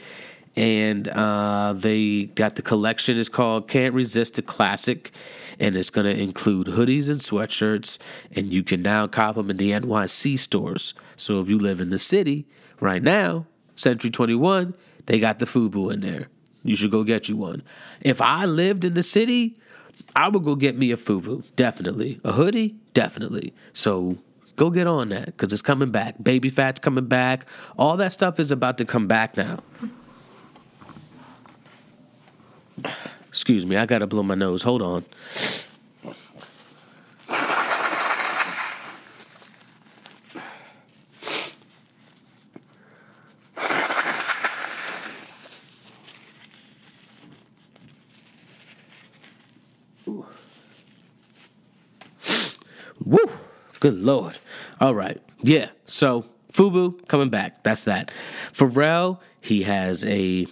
[0.56, 5.12] And uh, they got the collection is called Can't Resist a Classic.
[5.60, 7.98] And it's going to include hoodies and sweatshirts.
[8.36, 10.94] And you can now cop them in the NYC stores.
[11.16, 12.46] So if you live in the city
[12.80, 14.74] right now, Century 21,
[15.06, 16.28] they got the FUBU in there.
[16.64, 17.64] You should go get you one.
[18.02, 19.60] If I lived in the city,
[20.16, 21.56] I would go get me a FUBU.
[21.56, 22.20] Definitely.
[22.24, 22.76] A hoodie?
[22.94, 23.54] Definitely.
[23.74, 24.18] So
[24.56, 26.16] go get on that because it's coming back.
[26.24, 27.46] Baby Phat's coming back.
[27.78, 29.60] All that stuff is about to come back now.
[33.34, 34.62] Excuse me, I gotta blow my nose.
[34.62, 35.06] Hold on.
[53.04, 53.18] Woo!
[53.80, 54.38] Good lord.
[54.80, 55.20] All right.
[55.42, 55.70] Yeah.
[55.86, 57.64] So Fubu coming back.
[57.64, 58.12] That's that.
[58.54, 60.46] Pharrell, he has a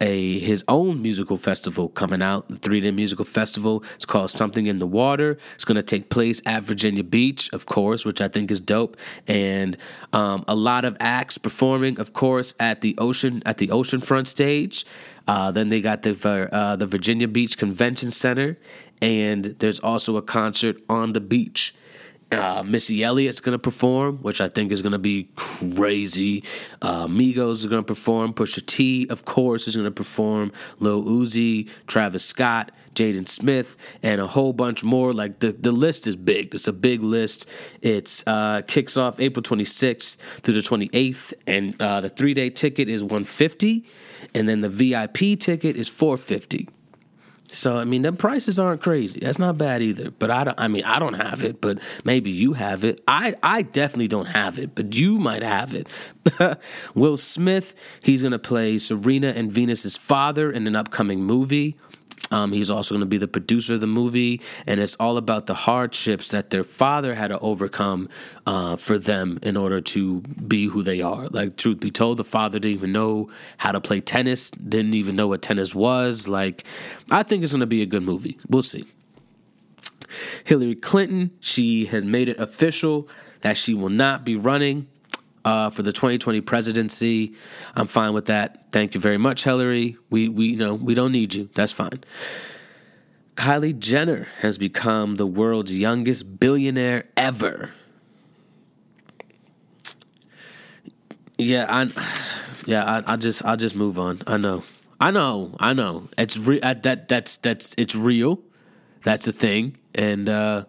[0.00, 3.82] a his own musical festival coming out, the Three Day Musical Festival.
[3.94, 5.38] It's called Something in the Water.
[5.54, 8.96] It's going to take place at Virginia Beach, of course, which I think is dope,
[9.26, 9.76] and
[10.12, 14.84] um, a lot of acts performing, of course, at the ocean at the oceanfront stage.
[15.28, 18.58] Uh, then they got the uh, the Virginia Beach Convention Center,
[19.02, 21.74] and there's also a concert on the beach.
[22.32, 26.42] Uh, Missy Elliott's gonna perform, which I think is gonna be crazy.
[26.82, 28.34] Uh, Migos is gonna perform.
[28.34, 30.50] Pusha T, of course, is gonna perform.
[30.80, 35.12] Lil Uzi, Travis Scott, Jaden Smith, and a whole bunch more.
[35.12, 36.52] Like the the list is big.
[36.52, 37.48] It's a big list.
[37.80, 42.88] It's uh, kicks off April 26th through the 28th, and uh, the three day ticket
[42.88, 43.84] is 150,
[44.34, 46.68] and then the VIP ticket is 450.
[47.48, 49.20] So I mean, the prices aren't crazy.
[49.20, 50.10] That's not bad either.
[50.10, 50.60] But I don't.
[50.60, 53.02] I mean, I don't have it, but maybe you have it.
[53.06, 55.88] I I definitely don't have it, but you might have it.
[56.94, 61.76] Will Smith, he's gonna play Serena and Venus's father in an upcoming movie.
[62.30, 65.46] Um, he's also going to be the producer of the movie, and it's all about
[65.46, 68.08] the hardships that their father had to overcome
[68.46, 71.28] uh, for them in order to be who they are.
[71.28, 75.14] Like, truth be told, the father didn't even know how to play tennis, didn't even
[75.14, 76.26] know what tennis was.
[76.26, 76.64] Like,
[77.10, 78.38] I think it's going to be a good movie.
[78.48, 78.86] We'll see.
[80.44, 83.08] Hillary Clinton, she has made it official
[83.42, 84.88] that she will not be running
[85.46, 87.34] uh, for the 2020 presidency.
[87.76, 88.72] I'm fine with that.
[88.72, 89.96] Thank you very much, Hillary.
[90.10, 91.48] We we you know we don't need you.
[91.54, 92.02] That's fine.
[93.36, 97.70] Kylie Jenner has become the world's youngest billionaire ever.
[101.38, 101.90] Yeah, I
[102.66, 104.22] yeah, I, I just I'll just move on.
[104.26, 104.64] I know.
[104.98, 105.54] I know.
[105.60, 106.08] I know.
[106.18, 108.40] It's re- that that's that's it's real.
[109.04, 109.76] That's a thing.
[109.94, 110.64] And uh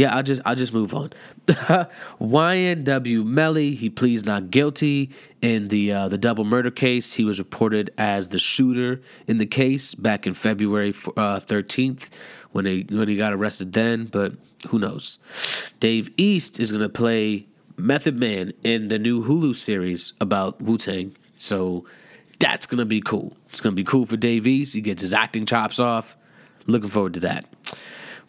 [0.00, 1.10] yeah, I'll just I'll just move on.
[1.46, 5.10] YNW Melly, he pleads not guilty
[5.42, 7.12] in the uh, the double murder case.
[7.12, 12.16] He was reported as the shooter in the case back in February uh, thirteenth uh,
[12.52, 14.32] when he when he got arrested then, but
[14.68, 15.18] who knows?
[15.80, 21.14] Dave East is gonna play Method Man in the new Hulu series about Wu Tang,
[21.36, 21.84] so
[22.38, 23.36] that's gonna be cool.
[23.50, 24.74] It's gonna be cool for Dave East.
[24.74, 26.16] He gets his acting chops off.
[26.66, 27.44] Looking forward to that.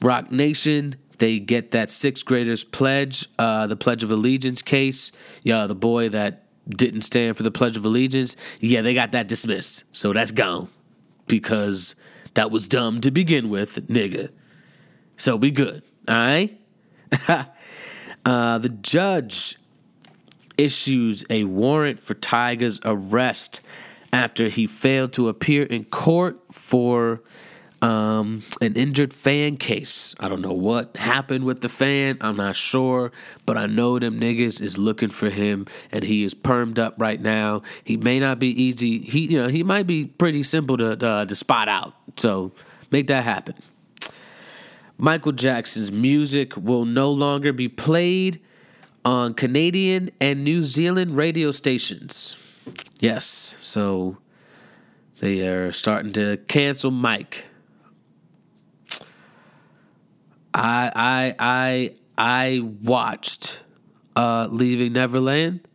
[0.01, 5.11] Roc Nation they get that sixth graders pledge, uh, the Pledge of Allegiance case.
[5.43, 8.35] Yeah, the boy that didn't stand for the Pledge of Allegiance.
[8.59, 9.83] Yeah, they got that dismissed.
[9.91, 10.69] So that's gone
[11.27, 11.95] because
[12.33, 14.31] that was dumb to begin with, nigga.
[15.15, 16.59] So be good, all right?
[18.25, 19.59] uh, the judge
[20.57, 23.61] issues a warrant for Tyga's arrest
[24.11, 27.21] after he failed to appear in court for
[27.81, 30.13] um, an injured fan case.
[30.19, 32.17] I don't know what happened with the fan.
[32.21, 33.11] I'm not sure,
[33.45, 37.19] but I know them niggas is looking for him, and he is permed up right
[37.19, 37.63] now.
[37.83, 38.99] He may not be easy.
[38.99, 41.93] He, you know, he might be pretty simple to uh, to spot out.
[42.17, 42.51] So
[42.91, 43.55] make that happen.
[44.97, 48.39] Michael Jackson's music will no longer be played
[49.03, 52.37] on Canadian and New Zealand radio stations.
[52.99, 54.17] Yes, so
[55.19, 57.45] they are starting to cancel Mike.
[60.61, 63.63] I I I I watched
[64.15, 65.67] uh, Leaving Neverland.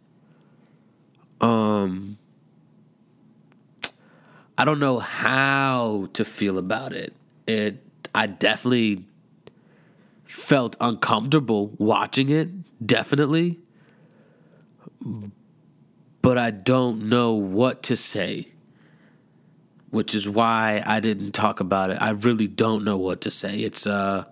[1.40, 2.18] Um,
[4.56, 7.14] I don't know how to feel about it.
[7.48, 7.82] It
[8.14, 9.04] I definitely
[10.24, 12.48] felt uncomfortable watching it,
[12.86, 13.58] definitely.
[16.22, 18.52] But I don't know what to say.
[19.90, 21.98] Which is why I didn't talk about it.
[22.00, 23.58] I really don't know what to say.
[23.58, 24.26] It's uh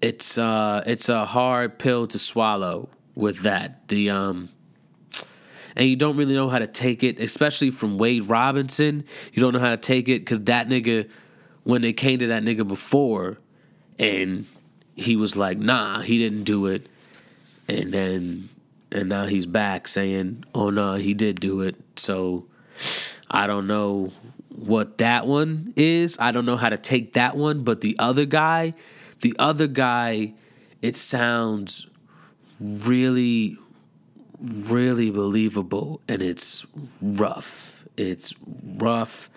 [0.00, 3.88] it's uh it's a hard pill to swallow with that.
[3.88, 4.50] The um
[5.76, 9.04] and you don't really know how to take it, especially from Wade Robinson.
[9.32, 11.08] You don't know how to take it because that nigga,
[11.62, 13.38] when they came to that nigga before,
[13.98, 14.46] and
[14.94, 16.86] he was like, nah, he didn't do it.
[17.68, 18.48] And then,
[18.90, 21.76] and now he's back saying, oh no, he did do it.
[21.96, 22.46] So
[23.30, 24.12] I don't know
[24.48, 26.18] what that one is.
[26.18, 27.62] I don't know how to take that one.
[27.62, 28.72] But the other guy,
[29.20, 30.34] the other guy,
[30.82, 31.88] it sounds
[32.60, 33.56] really,
[34.38, 36.66] really believable and it's
[37.02, 37.84] rough.
[37.96, 38.34] It's
[38.78, 39.30] rough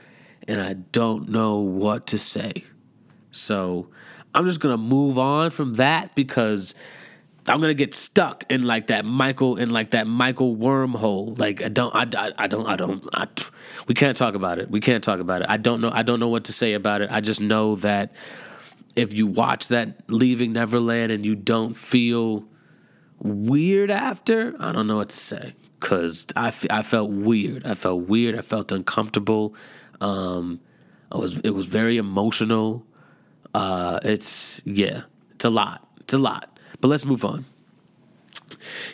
[0.48, 2.64] and I don't know what to say.
[3.32, 3.90] So
[4.34, 6.76] I'm just gonna move on from that because
[7.48, 11.38] I'm gonna get stuck in like that Michael in like that Michael wormhole.
[11.38, 13.08] Like I don't, I, I, I don't, I don't.
[13.14, 13.28] I,
[13.88, 14.70] we can't talk about it.
[14.70, 15.48] We can't talk about it.
[15.50, 15.92] I don't know.
[15.94, 17.10] I don't know what to say about it.
[17.12, 18.14] I just know that
[18.96, 22.46] if you watch that Leaving Neverland and you don't feel
[23.20, 27.66] weird after, I don't know what to say because I, f- I felt weird.
[27.66, 28.38] I felt weird.
[28.38, 29.56] I felt uncomfortable.
[30.00, 30.60] Um,
[31.12, 32.86] I was it was very emotional.
[33.54, 35.04] Uh, it's yeah,
[35.36, 35.88] it's a lot.
[36.00, 36.60] It's a lot.
[36.82, 37.46] But let's move on.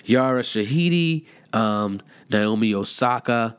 [0.05, 3.57] Yara Shahidi, um, Naomi Osaka,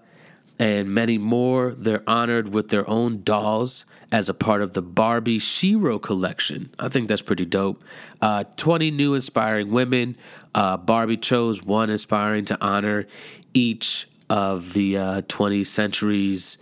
[0.60, 1.74] and many more.
[1.76, 6.72] They're honored with their own dolls as a part of the Barbie Shero collection.
[6.78, 7.82] I think that's pretty dope.
[8.20, 10.16] Uh, 20 new inspiring women.
[10.54, 13.06] Uh, Barbie chose one inspiring to honor
[13.54, 16.58] each of the uh, 20 centuries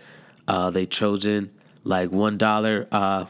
[0.47, 1.51] uh, they chosen.
[1.83, 2.87] Like $1.
[2.93, 3.27] Uh,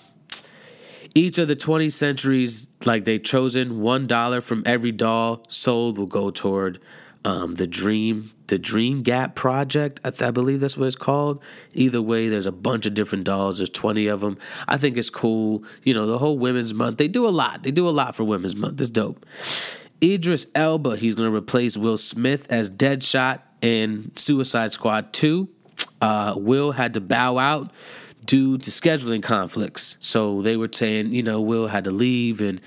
[1.14, 6.30] each of the 20 centuries, like they chosen $1 from every doll sold will go
[6.30, 6.78] toward
[7.28, 10.00] um, the Dream the Dream Gap Project.
[10.02, 11.42] I, th- I, believe that's what it's called.
[11.74, 13.58] Either way, there's a bunch of different dolls.
[13.58, 14.38] There's 20 of them.
[14.66, 15.62] I think it's cool.
[15.82, 16.96] You know, the whole Women's Month.
[16.96, 17.62] They do a lot.
[17.62, 18.80] They do a lot for Women's Month.
[18.80, 19.26] It's dope.
[20.02, 20.96] Idris Elba.
[20.96, 25.46] He's going to replace Will Smith as Deadshot in Suicide Squad 2.
[26.00, 27.70] Uh, Will had to bow out
[28.24, 29.98] due to scheduling conflicts.
[30.00, 32.62] So they were saying, you know, Will had to leave and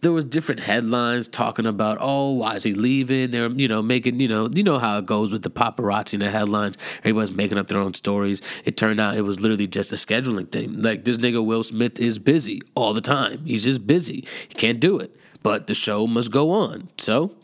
[0.00, 3.30] there was different headlines talking about, oh, why is he leaving?
[3.30, 6.22] They're, you know, making, you know, you know how it goes with the paparazzi and
[6.22, 6.78] the headlines.
[7.00, 8.40] Everybody's making up their own stories.
[8.64, 10.80] It turned out it was literally just a scheduling thing.
[10.80, 13.44] Like this nigga Will Smith is busy all the time.
[13.44, 14.26] He's just busy.
[14.48, 15.14] He can't do it.
[15.42, 16.88] But the show must go on.
[16.98, 17.36] So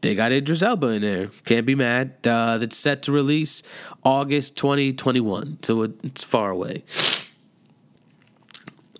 [0.00, 1.30] they got Idris Elba in there.
[1.44, 2.14] Can't be mad.
[2.24, 3.62] Uh, that's set to release
[4.04, 5.58] August 2021.
[5.62, 6.84] So it's far away.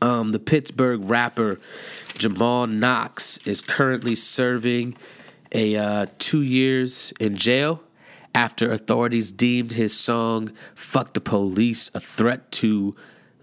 [0.02, 1.58] Um, the Pittsburgh rapper
[2.18, 4.96] Jamal Knox is currently serving
[5.52, 7.82] a uh, two years in jail
[8.34, 12.96] after authorities deemed his song "Fuck the Police" a threat to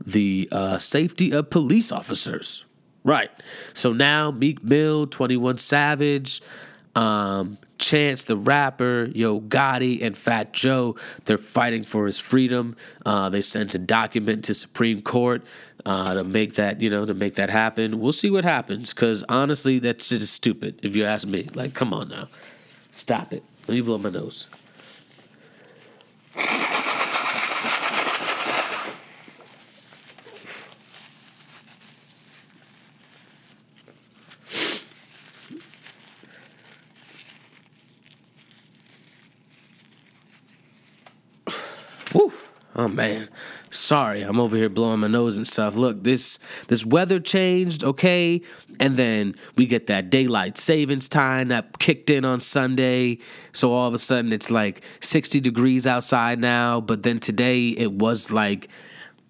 [0.06, 2.66] the uh, safety of police officers.
[3.04, 3.30] Right.
[3.74, 6.42] So now Meek Mill, Twenty One Savage,
[6.96, 12.76] um, Chance the Rapper, Yo Gotti, and Fat Joe, they're fighting for his freedom.
[13.06, 15.44] Uh, they sent a document to Supreme Court
[15.86, 18.00] uh, to make that, you know, to make that happen.
[18.00, 21.50] We'll see what happens, because honestly, that shit is stupid, if you ask me.
[21.54, 22.30] Like, come on now.
[22.92, 23.44] Stop it.
[23.68, 24.48] Let me blow my nose.
[42.76, 43.30] Oh man,
[43.74, 45.76] sorry, I'm over here blowing my nose and stuff.
[45.76, 48.42] Look, this this weather changed, okay,
[48.80, 53.18] and then we get that daylight savings time that kicked in on Sunday.
[53.52, 57.94] So all of a sudden it's like 60 degrees outside now, but then today it
[57.94, 58.70] was like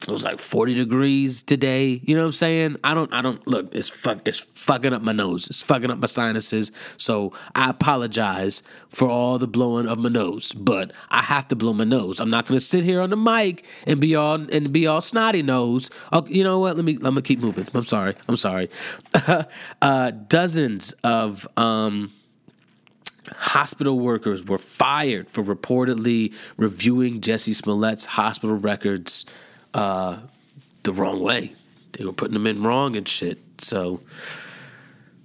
[0.07, 2.01] it was like 40 degrees today.
[2.03, 2.77] You know what I'm saying?
[2.83, 5.47] I don't I don't look, it's fuck it's fucking up my nose.
[5.47, 6.71] It's fucking up my sinuses.
[6.97, 11.73] So I apologize for all the blowing of my nose, but I have to blow
[11.73, 12.19] my nose.
[12.19, 15.41] I'm not gonna sit here on the mic and be all and be all snotty
[15.41, 15.89] nose.
[16.11, 16.75] Oh, you know what?
[16.75, 17.67] Let me let me keep moving.
[17.73, 18.15] I'm sorry.
[18.27, 18.69] I'm sorry.
[19.81, 22.11] uh, dozens of um
[23.31, 29.25] hospital workers were fired for reportedly reviewing Jussie Smollett's hospital records
[29.73, 30.19] uh,
[30.83, 31.53] the wrong way.
[31.93, 33.39] They were putting them in wrong and shit.
[33.59, 34.01] So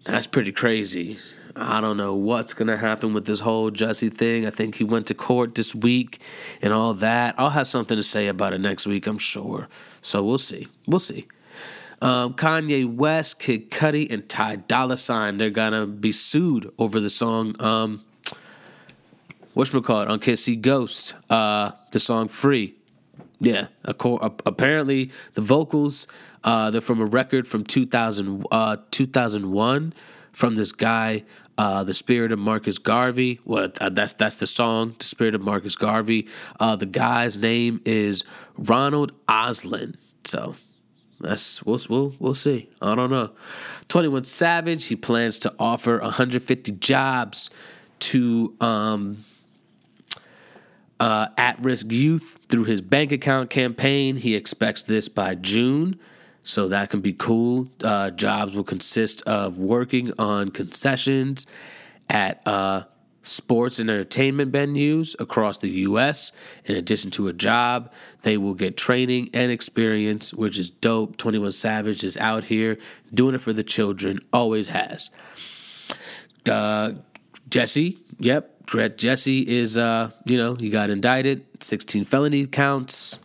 [0.05, 1.19] that's pretty crazy.
[1.57, 4.47] I don't know what's gonna happen with this whole Jussie thing.
[4.47, 6.21] I think he went to court this week
[6.63, 7.35] and all that.
[7.37, 9.69] I'll have something to say about it next week, I'm sure.
[10.01, 10.69] So we'll see.
[10.87, 11.27] We'll see.
[12.01, 15.39] Um, Kanye West, Kid Cudi, and Ty Dolla Sign.
[15.39, 17.61] They're gonna be sued over the song.
[17.61, 18.05] Um,
[19.55, 21.17] what's call it on See Ghost?
[21.29, 22.78] Uh, the song "Free."
[23.41, 26.09] Yeah, apparently the vocals
[26.45, 29.93] uh, they're from a record from 2000, uh, 2001
[30.33, 31.25] from this guy,
[31.57, 33.41] uh, the spirit of Marcus Garvey.
[33.45, 36.29] Well, uh, that's that's the song, the spirit of Marcus Garvey.
[36.61, 38.25] Uh, the guy's name is
[38.57, 39.97] Ronald Oslin.
[40.25, 40.55] So
[41.21, 42.71] that's we'll we'll we'll see.
[42.81, 43.33] I don't know.
[43.89, 44.87] Twenty One Savage.
[44.87, 47.51] He plans to offer 150 jobs
[47.99, 49.25] to um,
[51.01, 54.17] uh, at risk youth through his bank account campaign.
[54.17, 55.99] He expects this by June.
[56.43, 57.69] So that can be cool.
[57.83, 61.47] Uh, jobs will consist of working on concessions
[62.09, 62.85] at uh,
[63.23, 66.33] sports and entertainment venues across the U.S.
[66.65, 67.93] In addition to a job,
[68.23, 71.17] they will get training and experience, which is dope.
[71.19, 72.79] 21 Savage is out here
[73.13, 75.11] doing it for the children, always has.
[76.49, 76.93] Uh,
[77.51, 83.19] Jussie, yep, Jussie is, uh, you know, he got indicted, 16 felony counts.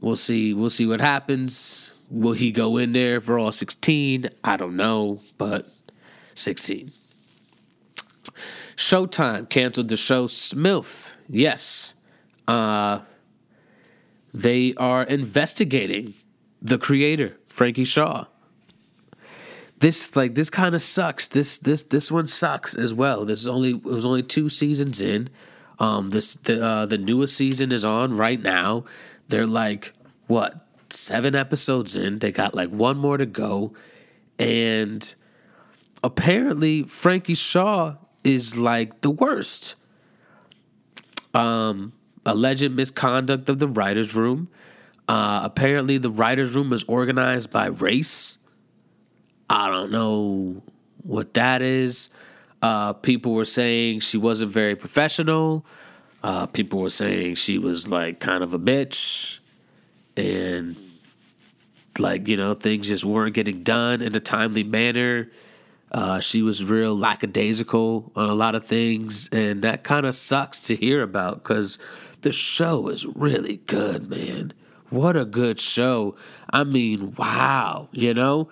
[0.00, 0.52] We'll see.
[0.52, 1.92] We'll see what happens.
[2.10, 4.28] Will he go in there for all 16?
[4.44, 5.68] I don't know, but
[6.34, 6.92] 16.
[8.76, 11.12] Showtime canceled the show Smilf.
[11.28, 11.94] Yes.
[12.46, 13.00] Uh,
[14.34, 16.14] they are investigating
[16.60, 18.26] the creator, Frankie Shaw.
[19.78, 21.28] This like this kind of sucks.
[21.28, 23.24] This this this one sucks as well.
[23.24, 25.28] This is only it was only two seasons in.
[25.78, 28.84] Um, this the uh, the newest season is on right now.
[29.28, 29.92] They're like
[30.26, 32.18] what seven episodes in.
[32.18, 33.74] They got like one more to go.
[34.38, 35.14] And
[36.02, 39.76] apparently, Frankie Shaw is like the worst.
[41.34, 41.92] Um,
[42.24, 44.48] alleged misconduct of the writer's room.
[45.08, 48.35] Uh, apparently, the writer's room is organized by race.
[49.48, 50.62] I don't know
[51.02, 52.08] what that is.
[52.62, 55.64] Uh, people were saying she wasn't very professional.
[56.22, 59.38] Uh, people were saying she was like kind of a bitch
[60.16, 60.76] and
[61.98, 65.30] like you know things just weren't getting done in a timely manner.
[65.92, 70.60] Uh, she was real lackadaisical on a lot of things, and that kind of sucks
[70.62, 71.78] to hear about because
[72.22, 74.52] the show is really good, man.
[74.90, 76.16] What a good show!
[76.50, 78.48] I mean, wow, you know,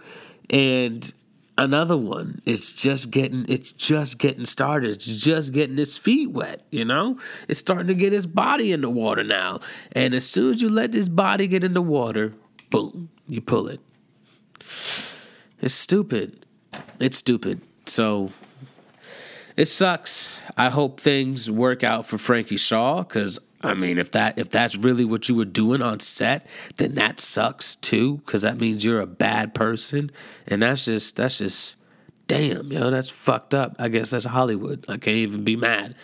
[0.50, 1.12] and
[1.56, 4.90] another one it's just getting it's just getting started.
[4.90, 7.18] It's just getting its feet wet you know?
[7.48, 9.60] It's starting to get its body in the water now.
[9.92, 12.34] And as soon as you let this body get in the water
[12.70, 13.80] boom you pull it.
[15.60, 16.44] It's stupid.
[17.00, 17.60] It's stupid.
[17.86, 18.32] So
[19.56, 20.42] it sucks.
[20.56, 24.76] I hope things work out for frankie shaw because I mean, if that if that's
[24.76, 26.46] really what you were doing on set,
[26.76, 30.10] then that sucks too, because that means you're a bad person,
[30.46, 31.78] and that's just that's just
[32.26, 33.76] damn, yo, that's fucked up.
[33.78, 34.84] I guess that's Hollywood.
[34.88, 35.94] I can't even be mad.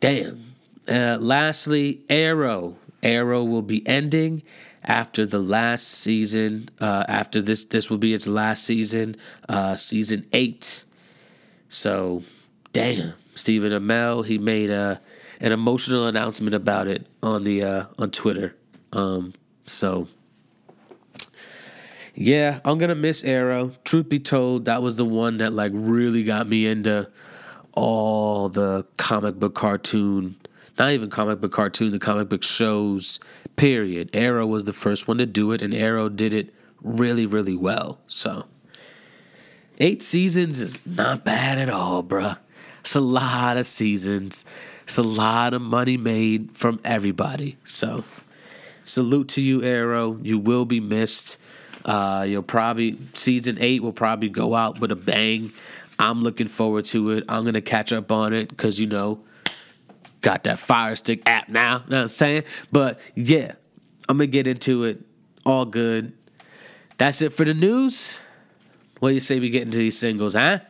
[0.00, 0.54] Damn.
[0.88, 2.76] Uh, lastly, Arrow.
[3.02, 4.42] Arrow will be ending
[4.84, 6.68] after the last season.
[6.80, 9.16] Uh, after this, this will be its last season,
[9.48, 10.84] uh, season eight.
[11.68, 12.22] So,
[12.72, 14.24] damn, Stephen Amell.
[14.24, 15.00] He made a
[15.40, 18.56] an emotional announcement about it on the uh, on Twitter.
[18.92, 19.34] Um,
[19.66, 20.08] so
[22.14, 23.72] yeah, I'm gonna miss Arrow.
[23.84, 27.10] Truth be told, that was the one that like really got me into
[27.72, 30.36] all the comic book cartoon,
[30.78, 33.20] not even comic book cartoon, the comic book shows.
[33.56, 34.10] Period.
[34.12, 37.98] Arrow was the first one to do it, and Arrow did it really, really well.
[38.06, 38.44] So
[39.78, 42.38] eight seasons is not bad at all, bruh.
[42.80, 44.44] It's a lot of seasons.
[44.86, 47.56] It's a lot of money made from everybody.
[47.64, 48.04] So
[48.84, 50.16] salute to you, Arrow.
[50.22, 51.38] You will be missed.
[51.84, 55.50] Uh, you'll probably season eight will probably go out with a bang.
[55.98, 57.24] I'm looking forward to it.
[57.28, 59.18] I'm gonna catch up on it because you know,
[60.20, 61.78] got that Fire Stick app now.
[61.88, 62.44] Know what I'm saying?
[62.70, 63.54] But yeah,
[64.08, 65.00] I'm gonna get into it.
[65.44, 66.12] All good.
[66.96, 68.20] That's it for the news.
[69.00, 70.60] What do you say we get into these singles, huh?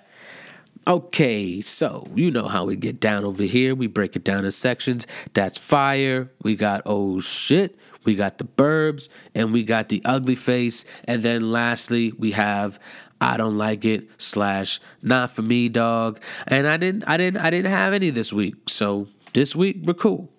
[0.89, 3.74] Okay, so you know how we get down over here.
[3.74, 5.05] We break it down in sections.
[5.34, 6.30] That's fire.
[6.43, 7.76] We got oh shit.
[8.05, 10.84] We got the burbs and we got the ugly face.
[11.05, 12.78] And then lastly, we have
[13.20, 16.20] I don't like it slash not for me, dog.
[16.47, 18.55] And I didn't I didn't I didn't have any this week.
[18.68, 20.30] So this week we're cool.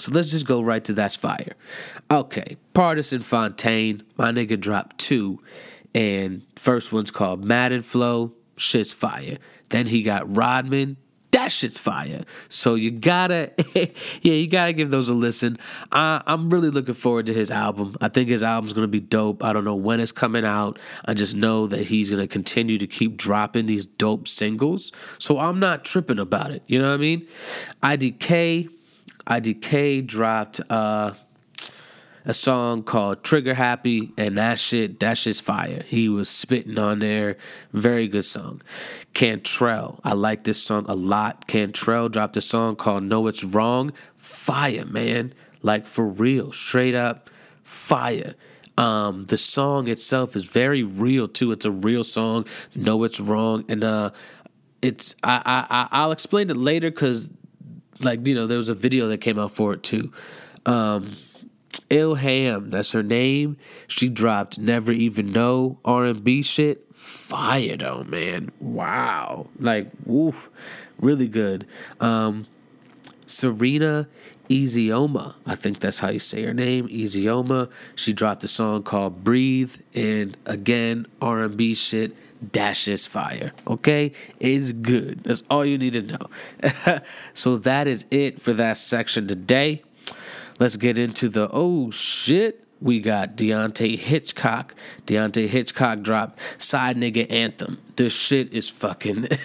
[0.00, 1.54] So let's just go right to that's fire.
[2.10, 5.40] Okay, Pardison Fontaine, my nigga dropped two.
[5.94, 9.38] And first one's called Madden Flow shit's fire.
[9.68, 10.96] Then he got Rodman,
[11.32, 12.22] that shit's fire.
[12.48, 15.58] So you gotta, yeah, you gotta give those a listen.
[15.92, 17.94] I, I'm really looking forward to his album.
[18.00, 19.44] I think his album's gonna be dope.
[19.44, 20.78] I don't know when it's coming out.
[21.04, 24.92] I just know that he's gonna continue to keep dropping these dope singles.
[25.18, 26.62] So I'm not tripping about it.
[26.66, 27.26] You know what I mean?
[27.82, 28.70] IDK,
[29.26, 30.60] IDK dropped.
[30.70, 31.12] uh
[32.26, 35.84] a song called Trigger Happy, and that shit, that shit's fire.
[35.86, 37.36] He was spitting on there.
[37.72, 38.62] Very good song.
[39.14, 41.46] Cantrell, I like this song a lot.
[41.46, 43.92] Cantrell dropped a song called Know It's Wrong.
[44.16, 45.32] Fire, man.
[45.62, 47.30] Like for real, straight up
[47.62, 48.34] fire.
[48.78, 51.52] Um, the song itself is very real too.
[51.52, 52.44] It's a real song.
[52.74, 54.10] Know it's wrong, and uh,
[54.82, 57.30] it's I I I'll explain it later because
[58.00, 60.12] like you know there was a video that came out for it too.
[60.66, 61.16] Um,
[61.90, 63.56] Ilham, that's her name.
[63.86, 66.94] She dropped Never Even Know R&B shit.
[66.94, 68.50] Fire though, man.
[68.60, 69.48] Wow.
[69.58, 70.50] Like, woof.
[70.98, 71.66] Really good.
[72.00, 72.46] Um,
[73.26, 74.08] Serena
[74.48, 77.68] Isioma, I think that's how you say her name, Isioma.
[77.94, 82.16] She dropped a song called Breathe, and again, R&B shit.
[82.52, 83.52] dashes fire.
[83.66, 85.24] Okay, it's good.
[85.24, 87.00] That's all you need to know.
[87.34, 89.82] so that is it for that section today.
[90.58, 92.62] Let's get into the oh shit.
[92.80, 94.74] We got Deante' Hitchcock.
[95.06, 97.78] Deante' Hitchcock dropped Side Nigga Anthem.
[97.96, 99.28] This shit is fucking.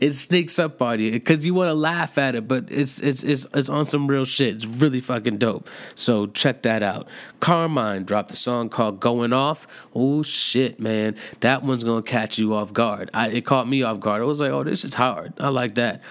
[0.00, 3.22] it sneaks up on you because you want to laugh at it, but it's it's
[3.22, 4.56] it's it's on some real shit.
[4.56, 5.68] It's really fucking dope.
[5.94, 7.08] So check that out.
[7.40, 12.54] Carmine dropped a song called "Going Off." Oh shit, man, that one's gonna catch you
[12.54, 13.10] off guard.
[13.14, 14.22] I, it caught me off guard.
[14.22, 15.34] I was like, oh, this is hard.
[15.38, 16.02] I like that.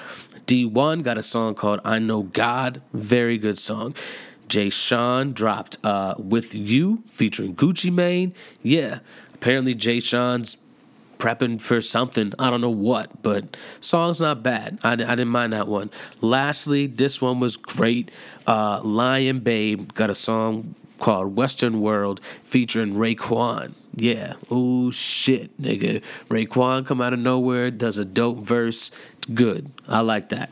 [0.45, 2.81] D1 got a song called I Know God.
[2.93, 3.95] Very good song.
[4.47, 8.33] Jay Sean dropped uh, With You featuring Gucci Mane.
[8.61, 8.99] Yeah,
[9.33, 10.57] apparently Jay Sean's
[11.17, 12.33] prepping for something.
[12.37, 14.79] I don't know what, but song's not bad.
[14.83, 15.91] I, I didn't mind that one.
[16.19, 18.11] Lastly, this one was great.
[18.47, 23.73] Uh, Lion Babe got a song called Western World featuring Raekwon.
[23.95, 24.33] Yeah.
[24.49, 26.01] Oh shit, nigga.
[26.29, 28.89] Raekwon come out of nowhere, does a dope verse.
[29.33, 29.71] Good.
[29.87, 30.51] I like that.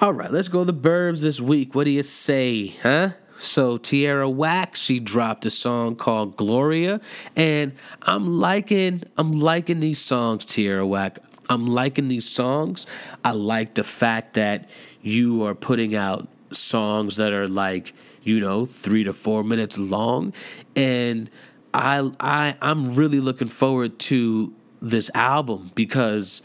[0.00, 1.74] All right, let's go to the burbs this week.
[1.74, 3.10] What do you say, huh?
[3.38, 7.00] So Tierra Whack, she dropped a song called Gloria,
[7.36, 7.72] and
[8.02, 11.20] I'm liking I'm liking these songs, Tierra Whack.
[11.48, 12.86] I'm liking these songs.
[13.24, 14.68] I like the fact that
[15.00, 20.34] you are putting out songs that are like, you know, three to four minutes long.
[20.76, 21.30] And
[21.72, 26.42] I I I'm really looking forward to this album because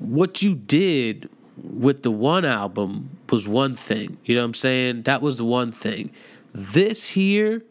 [0.00, 4.18] what you did with the one album was one thing.
[4.24, 5.02] You know what I'm saying?
[5.02, 6.10] That was the one thing.
[6.52, 7.62] This here,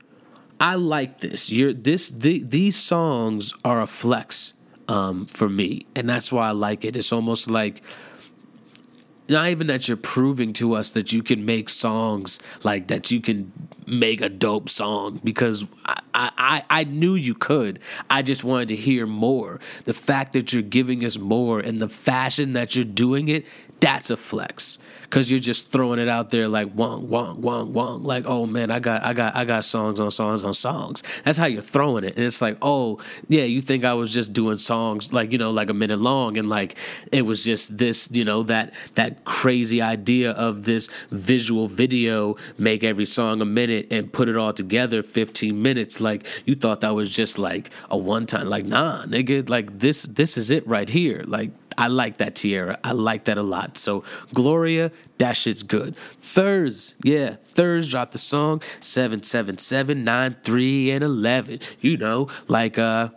[0.60, 1.50] I like this.
[1.50, 4.54] You're this the, these songs are a flex
[4.88, 6.96] um, for me, and that's why I like it.
[6.96, 7.82] It's almost like
[9.28, 13.22] not even that you're proving to us that you can make songs like that you
[13.22, 13.52] can
[13.90, 17.80] make a dope song because I, I, I knew you could.
[18.10, 19.60] I just wanted to hear more.
[19.86, 23.46] The fact that you're giving us more and the fashion that you're doing it,
[23.80, 24.78] that's a flex.
[25.04, 28.70] Because you're just throwing it out there like wong wong wong wong like oh man
[28.70, 31.02] i got i got i got songs on songs on songs.
[31.24, 32.16] That's how you're throwing it.
[32.16, 35.50] And it's like oh yeah you think i was just doing songs like you know
[35.50, 36.38] like a minute long.
[36.38, 36.76] And like
[37.12, 42.84] it was just this you know that that crazy idea of this visual video make
[42.84, 46.00] every song a minute and put it all together 15 minutes.
[46.00, 50.04] Like you thought that was just like a one time like nah nigga like this
[50.04, 51.24] this is it right here.
[51.26, 51.50] Like
[51.80, 52.78] I like that Tierra.
[52.84, 53.78] I like that a lot.
[53.78, 54.04] So
[54.34, 55.96] Gloria, that shit's good.
[55.96, 61.60] Thurs, yeah, Thurs dropped the song 777, 93, and 11.
[61.80, 63.10] You know, like uh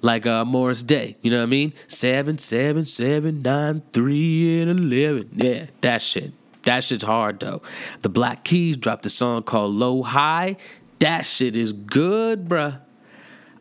[0.00, 1.74] like uh Morris Day, you know what I mean?
[1.88, 5.28] Seven, seven, seven, nine, three, and eleven.
[5.36, 6.32] Yeah, that shit.
[6.62, 7.60] That shit's hard though.
[8.00, 10.56] The Black Keys dropped a song called Low High.
[11.00, 12.80] That shit is good, bruh.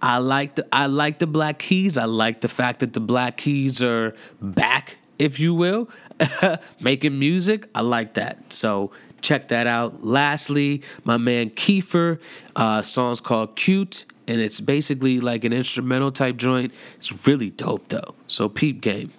[0.02, 1.98] I like the I like the Black Keys.
[1.98, 5.90] I like the fact that the Black Keys are back, if you will,
[6.80, 7.68] making music.
[7.76, 8.52] I like that.
[8.52, 8.92] So
[9.22, 10.04] check that out.
[10.04, 12.20] Lastly, my man Kiefer,
[12.56, 16.74] uh, song's called "Cute." And it's basically like an instrumental type joint.
[16.96, 18.16] It's really dope though.
[18.28, 19.12] So peep game.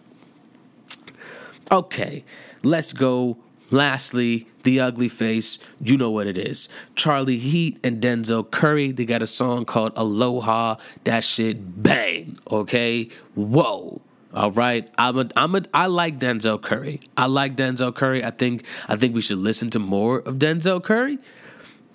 [1.70, 2.24] Okay,
[2.62, 3.36] let's go
[3.72, 6.68] Lastly, the ugly face, you know what it is.
[6.94, 10.76] Charlie Heat and Denzel Curry, they got a song called Aloha.
[11.04, 13.08] That shit bang, okay?
[13.34, 14.00] Whoa.
[14.34, 17.00] All right, I'm a, I'm a, I like Denzel Curry.
[17.18, 18.24] I like Denzel Curry.
[18.24, 21.18] I think I think we should listen to more of Denzel Curry.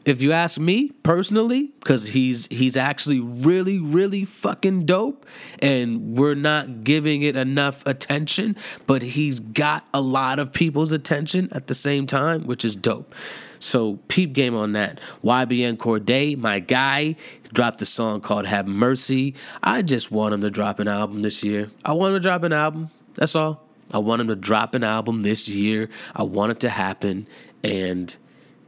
[0.08, 5.26] If you ask me personally, because he's he's actually really really fucking dope,
[5.62, 8.56] and we're not giving it enough attention,
[8.88, 13.14] but he's got a lot of people's attention at the same time, which is dope.
[13.60, 15.02] So peep game on that.
[15.26, 17.18] YBN Cordae, my guy,
[17.52, 21.44] dropped a song called "Have Mercy." I just want him to drop an album this
[21.44, 21.70] year.
[21.84, 22.92] I want him to drop an album.
[23.16, 23.62] That's all.
[23.94, 25.90] I want him to drop an album this year.
[26.16, 27.28] I want it to happen,
[27.62, 28.16] and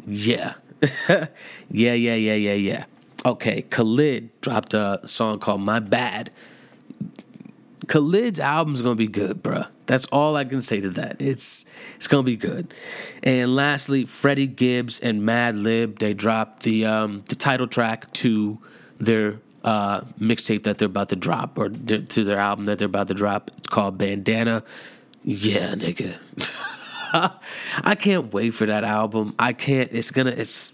[0.06, 0.56] yeah.
[1.10, 1.28] yeah,
[1.70, 2.86] yeah, yeah, yeah, yeah.
[3.26, 6.32] Okay, Khalid dropped a song called My Bad.
[7.88, 9.68] Khalid's album's gonna be good, bruh.
[9.88, 11.20] That's all I can say to that.
[11.20, 11.66] It's
[11.96, 12.74] it's gonna be good.
[13.24, 18.60] And lastly, Freddie Gibbs and Madlib they dropped the um, the title track to
[19.00, 23.08] their uh, mixtape that they're about to drop, or to their album that they're about
[23.08, 23.52] to drop.
[23.58, 24.64] It's called Bandana.
[25.24, 26.18] Yeah, nigga.
[27.84, 29.36] I can't wait for that album.
[29.40, 29.90] I can't.
[29.92, 30.32] It's gonna.
[30.32, 30.74] It's.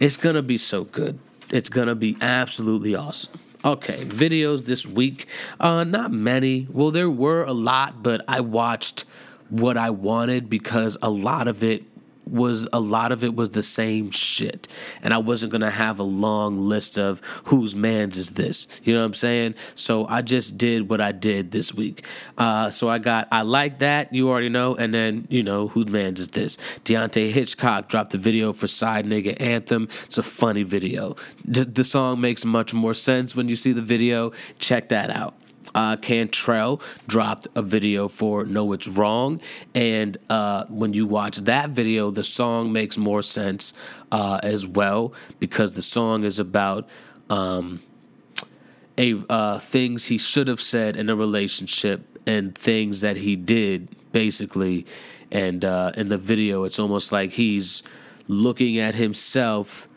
[0.00, 1.18] It's gonna be so good.
[1.50, 3.40] It's gonna be absolutely awesome.
[3.64, 5.26] Okay, videos this week.
[5.58, 6.68] Uh, not many.
[6.70, 9.04] Well, there were a lot, but I watched
[9.48, 11.82] what I wanted because a lot of it
[12.30, 14.68] was a lot of it was the same shit.
[15.02, 18.66] And I wasn't gonna have a long list of whose man's is this.
[18.82, 19.54] You know what I'm saying?
[19.74, 22.04] So I just did what I did this week.
[22.36, 25.86] Uh, so I got I like that, you already know, and then, you know, whose
[25.86, 26.56] man's is this?
[26.84, 29.88] Deante' Hitchcock dropped the video for Side Nigga Anthem.
[30.04, 31.16] It's a funny video.
[31.48, 34.32] D- the song makes much more sense when you see the video.
[34.58, 35.34] Check that out
[35.74, 39.40] uh, Cantrell dropped a video for Know It's Wrong.
[39.74, 43.72] And uh, when you watch that video, the song makes more sense
[44.10, 46.88] uh, as well because the song is about
[47.30, 47.82] um,
[48.96, 53.88] a uh, things he should have said in a relationship and things that he did,
[54.12, 54.86] basically.
[55.30, 57.82] And uh, in the video, it's almost like he's
[58.26, 59.88] looking at himself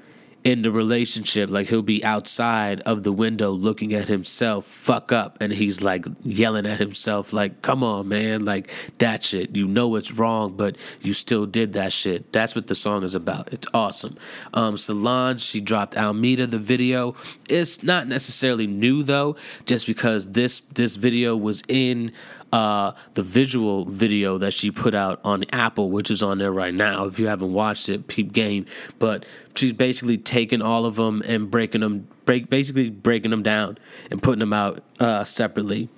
[0.44, 5.38] in the relationship, like he'll be outside of the window looking at himself fuck up,
[5.40, 8.44] and he's like yelling at himself, like, "Come on, man!
[8.44, 9.56] Like that shit.
[9.56, 13.14] You know it's wrong, but you still did that shit." That's what the song is
[13.14, 13.54] about.
[13.54, 14.18] It's awesome.
[14.54, 17.16] Um, Solange, she dropped Almeda the video.
[17.48, 19.36] It's not necessarily new though,
[19.66, 22.12] just because this this video was in
[22.52, 26.74] uh, the visual video that she put out on Apple, which is on there right
[26.74, 27.06] now.
[27.06, 28.66] If you haven't watched it, peep game.
[29.00, 29.26] But
[29.56, 33.78] she's basically taking all of them and breaking them, break basically breaking them down
[34.10, 35.90] and putting them out uh, separately.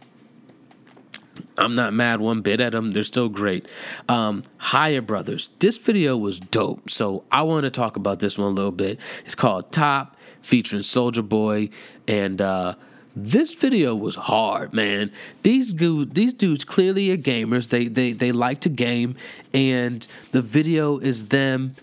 [1.57, 2.91] I'm not mad one bit at them.
[2.91, 3.67] They're still great.
[4.07, 5.49] Um, Higher Brothers.
[5.59, 6.89] This video was dope.
[6.89, 8.99] So I want to talk about this one a little bit.
[9.25, 11.69] It's called Top, featuring Soulja Boy
[12.07, 12.75] and uh,
[13.16, 15.11] this video was hard, man.
[15.43, 17.70] These dudes, these dudes clearly are gamers.
[17.70, 19.16] They they they like to game,
[19.53, 20.01] and
[20.32, 21.76] the video is them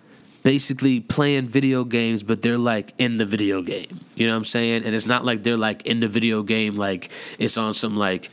[0.42, 4.00] basically playing video games, but they're like in the video game.
[4.14, 4.84] You know what I'm saying?
[4.84, 8.30] And it's not like they're like in the video game, like it's on some like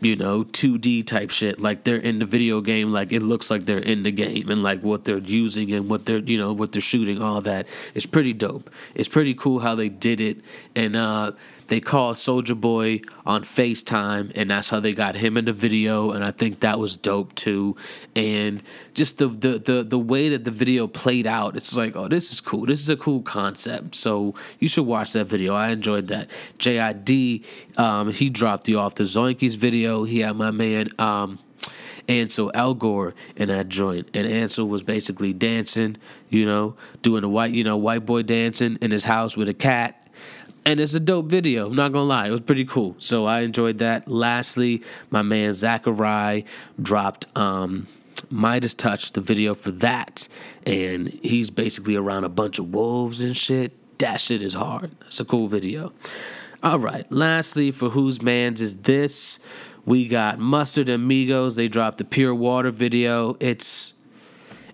[0.00, 1.60] you know 2D type shit.
[1.60, 4.62] Like they're in the video game, like it looks like they're in the game, and
[4.64, 7.66] like what they're using and what they're you know what they're shooting, all that.
[7.94, 8.68] It's pretty dope.
[8.96, 10.40] It's pretty cool how they did it,
[10.74, 11.32] and uh
[11.72, 16.10] they called Soulja Boy on FaceTime, and that's how they got him in the video.
[16.10, 17.76] And I think that was dope too.
[18.14, 18.62] And
[18.92, 22.30] just the the the, the way that the video played out, it's like, oh, this
[22.30, 22.66] is cool.
[22.66, 23.94] This is a cool concept.
[23.94, 25.54] So you should watch that video.
[25.54, 26.28] I enjoyed that.
[26.58, 27.42] JID,
[27.78, 30.04] um, he dropped the off the Zoinkies video.
[30.04, 30.88] He had my man.
[30.98, 31.38] Um,
[32.08, 35.96] Ansel Elgort in that joint, and Ansel was basically dancing,
[36.28, 39.54] you know, doing a white, you know, white boy dancing in his house with a
[39.54, 40.01] cat,
[40.64, 41.66] and it's a dope video.
[41.66, 42.96] I'm not gonna lie, it was pretty cool.
[42.98, 44.08] So I enjoyed that.
[44.08, 46.44] Lastly, my man Zachariah
[46.80, 47.88] dropped um,
[48.30, 50.28] Midas Touch, the video for that,
[50.64, 53.72] and he's basically around a bunch of wolves and shit.
[53.98, 54.90] That shit is hard.
[55.06, 55.92] It's a cool video.
[56.62, 57.10] All right.
[57.10, 59.38] Lastly, for whose man's is this?
[59.84, 61.56] We got Mustard Amigos.
[61.56, 63.36] They dropped the Pure Water video.
[63.40, 63.94] It's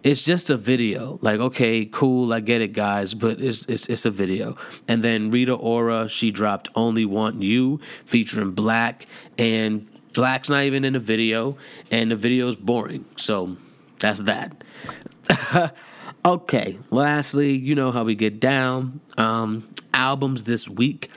[0.03, 1.19] it's just a video.
[1.23, 4.57] Like, okay, cool, I get it, guys, but it's it's it's a video.
[4.87, 10.85] And then Rita Ora, she dropped Only Want You featuring 6LACK, and 6LACK's not even
[10.85, 11.57] in the video,
[11.91, 13.05] and the video's boring.
[13.17, 13.57] So
[13.99, 14.65] that's that.
[16.25, 19.01] okay, lastly, you know how we get down.
[19.17, 21.11] Um, albums this week.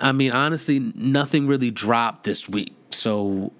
[0.00, 2.74] I mean, honestly, nothing really dropped this week.
[2.90, 3.52] So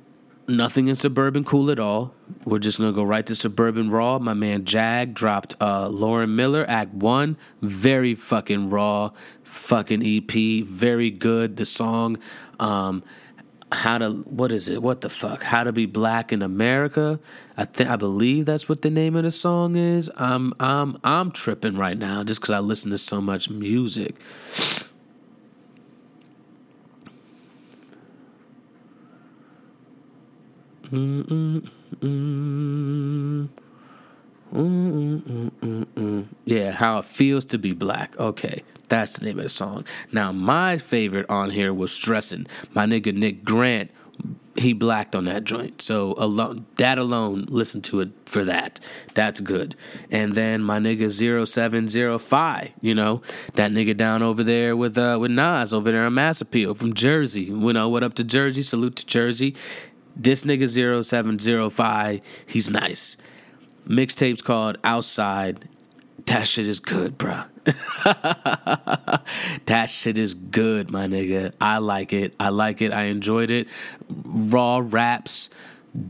[0.46, 2.14] nothing in Suburban Cool at all.
[2.44, 4.18] We're just gonna go right to Suburban Raw.
[4.18, 9.10] My man Jag dropped uh, Lauren Miller Act One, very fucking raw,
[9.42, 11.56] fucking EP, very good.
[11.56, 12.18] The song
[12.60, 13.02] um,
[13.72, 14.82] how to what is it?
[14.82, 15.42] What the fuck?
[15.42, 17.18] How to be black in America?
[17.56, 20.10] I think I believe that's what the name of the song is.
[20.16, 24.16] I'm I'm I'm tripping right now just because I listen to so much music.
[36.44, 38.16] Yeah, how it feels to be black.
[38.18, 39.84] Okay, that's the name of the song.
[40.12, 43.90] Now, my favorite on here was "Stressing." My nigga Nick Grant,
[44.56, 45.82] he blacked on that joint.
[45.82, 48.78] So alone, that alone, listen to it for that.
[49.14, 49.74] That's good.
[50.10, 53.22] And then my nigga 0705, you know,
[53.54, 56.94] that nigga down over there with uh with Nas over there on Mass Appeal from
[56.94, 57.44] Jersey.
[57.44, 58.62] You know, what up to Jersey?
[58.62, 59.56] Salute to Jersey.
[60.16, 63.16] This nigga 0705, he's nice.
[63.88, 65.68] Mixtape's called Outside.
[66.26, 67.46] That shit is good, bruh.
[69.66, 71.52] that shit is good, my nigga.
[71.60, 72.34] I like it.
[72.38, 72.92] I like it.
[72.92, 73.66] I enjoyed it.
[74.08, 75.50] Raw raps,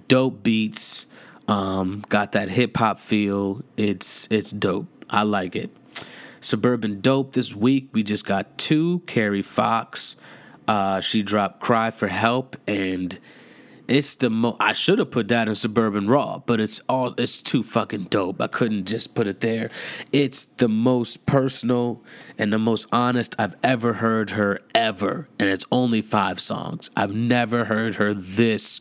[0.09, 1.07] dope beats,
[1.49, 3.63] um, got that hip hop feel.
[3.77, 4.87] It's it's dope.
[5.11, 5.71] I like it.
[6.41, 7.89] Suburban dope this week.
[7.93, 9.01] We just got two.
[9.07, 10.17] Kari Faux.
[10.67, 13.19] Uh, she dropped "Cry for Help" and
[13.87, 14.57] it's the mo.
[14.59, 17.15] I should have put that in Suburban Raw, but it's all.
[17.19, 18.41] It's too fucking dope.
[18.41, 19.71] I couldn't just put it there.
[20.13, 22.03] It's the most personal
[22.39, 26.91] and the most honest I've ever heard her ever, and it's only five songs.
[26.97, 28.81] I've never heard her this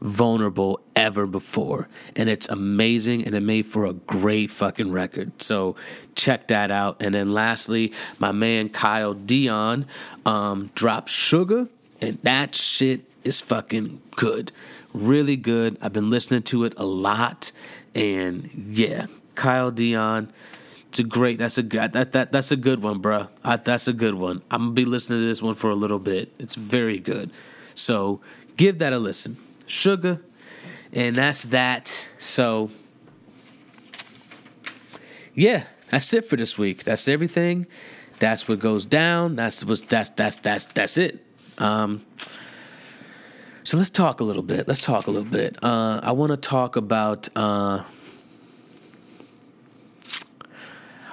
[0.00, 5.42] vulnerable ever before, and it's amazing, and it made for a great fucking record.
[5.42, 5.74] So
[6.14, 6.96] check that out.
[7.00, 9.86] And then lastly, my man Kyle Dion
[10.24, 11.68] um, dropped Sugar,
[12.00, 14.52] and that shit is fucking good.
[14.92, 15.78] Really good.
[15.82, 17.50] I've been listening to it a lot.
[17.94, 20.32] And yeah, Kyle Dion.
[20.88, 21.38] It's a great.
[21.38, 23.26] That's a that that that's a good one, bro.
[23.42, 24.42] I, that's a good one.
[24.48, 26.32] I'm gonna be listening to this one for a little bit.
[26.38, 27.32] It's very good.
[27.74, 28.20] So
[28.56, 29.36] give that a listen.
[29.66, 30.20] Sugar,
[30.92, 32.08] and that's that.
[32.20, 32.70] So
[35.34, 36.84] yeah, that's it for this week.
[36.84, 37.66] That's everything.
[38.20, 39.34] That's what goes down.
[39.36, 41.24] That's what that's that's that's that's it.
[41.58, 42.04] Um,
[43.64, 44.68] so let's talk a little bit.
[44.68, 45.56] Let's talk a little bit.
[45.62, 47.28] Uh, I want to talk about.
[47.34, 47.82] Uh,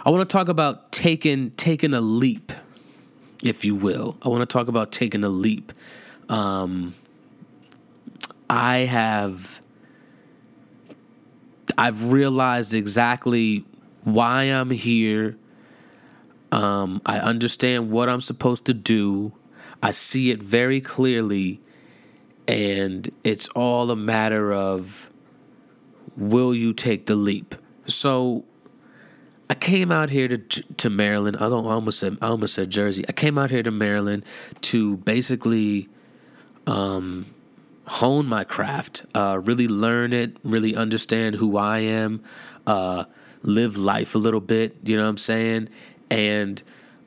[0.04, 2.52] I want to talk about taking taking a leap,
[3.41, 4.18] if you will.
[4.22, 5.72] I want to talk about taking a leap.
[6.28, 6.93] Um,
[8.49, 9.62] I have.
[11.78, 13.64] I've realized exactly
[14.04, 15.38] why I'm here.
[16.52, 19.32] Um, I understand what I'm supposed to do.
[19.82, 21.62] I see it very clearly
[22.48, 25.10] and it's all a matter of
[26.16, 27.56] will you take the leap?
[27.88, 28.46] So
[29.50, 31.38] I came out here to to Maryland.
[31.38, 33.04] I don't I almost said I almost said Jersey.
[33.08, 34.26] I came out here to Maryland
[34.62, 35.89] to basically
[36.68, 37.26] um,
[37.88, 42.24] hone my craft, uh, really learn it, really understand who I am,
[42.66, 43.06] uh,
[43.42, 44.78] live life a little bit.
[44.84, 45.70] You know what I'm saying?
[46.10, 46.62] And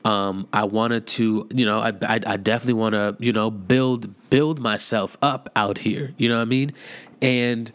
[0.05, 4.28] um, I wanted to, you know, I, I, I definitely want to, you know, build
[4.30, 6.14] build myself up out here.
[6.18, 6.72] You know what I mean?
[7.22, 7.72] And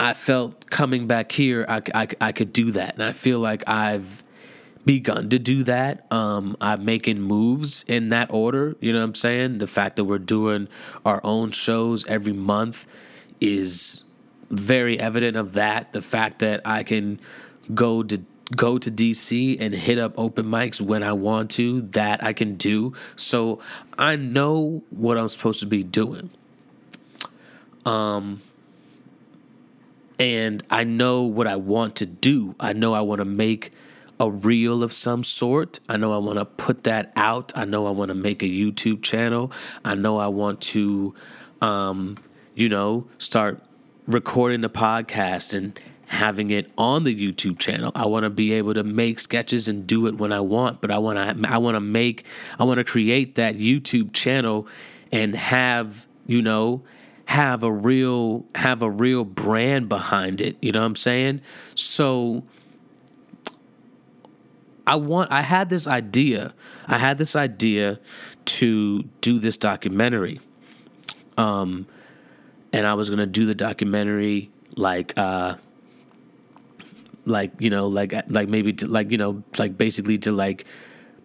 [0.00, 3.68] I felt coming back here, I, I, I could do that, and I feel like
[3.68, 4.22] I've
[4.84, 6.10] begun to do that.
[6.10, 8.76] Um, I'm making moves in that order.
[8.80, 9.58] You know what I'm saying?
[9.58, 10.68] The fact that we're doing
[11.04, 12.86] our own shows every month
[13.40, 14.02] is
[14.50, 15.92] very evident of that.
[15.92, 17.20] The fact that I can
[17.74, 18.22] go to
[18.54, 22.54] go to DC and hit up open mics when I want to, that I can
[22.54, 22.94] do.
[23.16, 23.60] So
[23.98, 26.30] I know what I'm supposed to be doing.
[27.84, 28.42] Um
[30.18, 32.56] and I know what I want to do.
[32.58, 33.72] I know I want to make
[34.18, 35.78] a reel of some sort.
[35.88, 37.52] I know I want to put that out.
[37.56, 39.52] I know I want to make a YouTube channel.
[39.84, 41.14] I know I want to
[41.60, 42.18] um
[42.58, 43.62] you know, start
[44.08, 45.78] recording the podcast and
[46.08, 47.92] having it on the YouTube channel.
[47.94, 50.90] I want to be able to make sketches and do it when I want, but
[50.90, 52.24] I want to I want to make
[52.58, 54.66] I want to create that YouTube channel
[55.12, 56.82] and have, you know,
[57.26, 61.42] have a real have a real brand behind it, you know what I'm saying?
[61.74, 62.42] So
[64.86, 66.54] I want I had this idea.
[66.86, 68.00] I had this idea
[68.46, 70.40] to do this documentary.
[71.36, 71.86] Um
[72.72, 75.56] and I was going to do the documentary like uh
[77.28, 80.64] like you know like like maybe to like you know like basically to like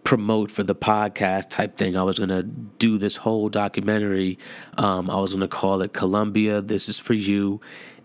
[0.04, 1.96] promote for the podcast type thing.
[1.96, 4.38] I was gonna do this whole documentary.
[4.76, 6.60] Um, I was gonna call it Columbia.
[6.60, 7.60] This is for you,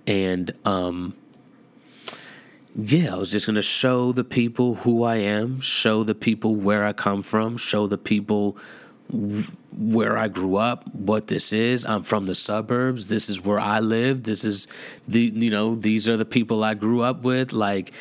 [0.08, 1.14] and um,
[2.76, 6.86] yeah, I was just gonna show the people who I am, show the people where
[6.86, 8.58] I come from, show the people
[9.12, 11.86] where I grew up, what this is.
[11.86, 13.08] I'm from the suburbs.
[13.08, 14.24] This is where I live.
[14.24, 14.68] This is
[15.08, 17.54] the you know, these are the people I grew up with.
[17.54, 17.92] Like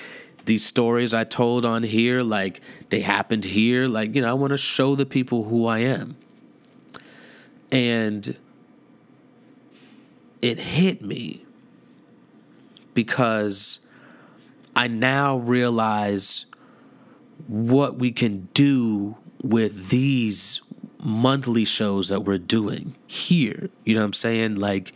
[0.44, 3.86] these stories I told on here, like they happened here.
[3.86, 6.16] Like, you know, I want to show the people who I am.
[7.70, 8.36] And
[10.40, 11.44] it hit me
[12.94, 13.80] because
[14.74, 16.46] I now realize
[17.46, 20.60] what we can do with these
[21.00, 23.70] monthly shows that we're doing here.
[23.84, 24.56] You know what I'm saying?
[24.56, 24.92] Like,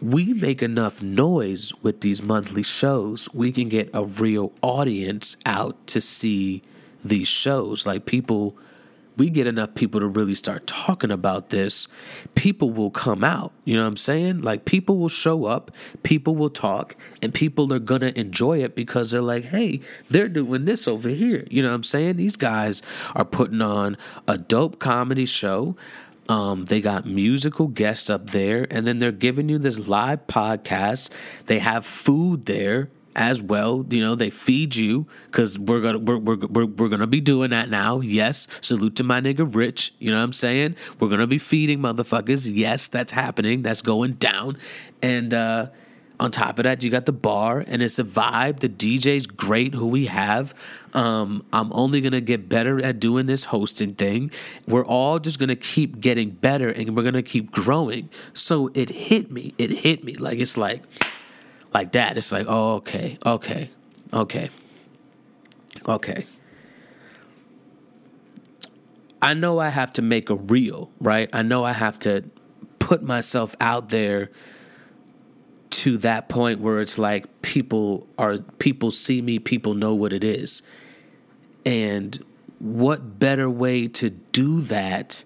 [0.00, 5.86] we make enough noise with these monthly shows, we can get a real audience out
[5.88, 6.62] to see
[7.04, 7.86] these shows.
[7.86, 8.56] Like, people
[9.16, 11.88] we get enough people to really start talking about this,
[12.34, 13.52] people will come out.
[13.64, 14.42] You know what I'm saying?
[14.42, 15.70] Like people will show up,
[16.02, 20.64] people will talk, and people are gonna enjoy it because they're like, hey, they're doing
[20.64, 21.46] this over here.
[21.50, 22.16] You know what I'm saying?
[22.16, 22.82] These guys
[23.14, 23.96] are putting on
[24.26, 25.76] a dope comedy show.
[26.28, 31.10] Um, they got musical guests up there, and then they're giving you this live podcast.
[31.46, 33.84] They have food there as well.
[33.88, 37.50] You know, they feed you because we're gonna we're, we're, we're, we're gonna be doing
[37.50, 38.00] that now.
[38.00, 39.94] Yes, salute to my nigga Rich.
[39.98, 40.76] You know what I'm saying?
[40.98, 42.50] We're gonna be feeding motherfuckers.
[42.52, 43.62] Yes, that's happening.
[43.62, 44.58] That's going down.
[45.02, 45.68] And uh,
[46.20, 48.60] on top of that, you got the bar, and it's a vibe.
[48.60, 49.74] The DJ's great.
[49.74, 50.54] Who we have.
[50.94, 54.30] Um, I'm only gonna get better at doing this hosting thing.
[54.68, 58.10] We're all just gonna keep getting better, and we're gonna keep growing.
[58.34, 59.54] So it hit me.
[59.58, 60.82] It hit me like it's like
[61.72, 62.16] like that.
[62.16, 63.70] It's like, oh, okay, okay,
[64.12, 64.50] okay,
[65.88, 66.26] okay.
[69.20, 71.30] I know I have to make a reel, right?
[71.32, 72.24] I know I have to
[72.80, 74.30] put myself out there
[75.70, 80.24] to that point where it's like people are people see me, people know what it
[80.24, 80.62] is.
[81.64, 82.22] And
[82.58, 85.24] what better way to do that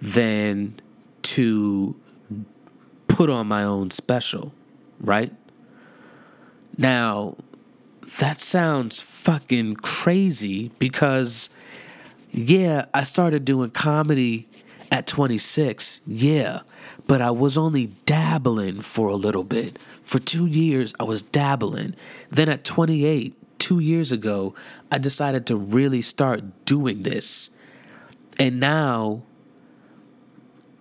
[0.00, 0.80] than
[1.22, 1.94] to
[3.06, 4.52] put on my own special,
[5.00, 5.32] right?
[6.76, 7.36] Now,
[8.18, 11.48] that sounds fucking crazy because,
[12.30, 14.48] yeah, I started doing comedy
[14.90, 16.60] at 26, yeah,
[17.06, 19.78] but I was only dabbling for a little bit.
[20.02, 21.94] For two years, I was dabbling.
[22.30, 24.54] Then at 28, two years ago,
[24.90, 27.50] I decided to really start doing this.
[28.38, 29.22] And now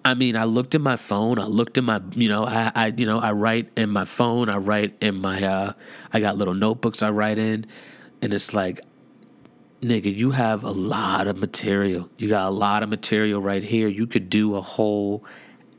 [0.03, 1.37] I mean, I looked at my phone.
[1.37, 4.49] I looked at my, you know, I, I, you know, I write in my phone.
[4.49, 5.73] I write in my, uh,
[6.11, 7.67] I got little notebooks I write in,
[8.21, 8.81] and it's like,
[9.81, 12.09] nigga, you have a lot of material.
[12.17, 13.87] You got a lot of material right here.
[13.87, 15.23] You could do a whole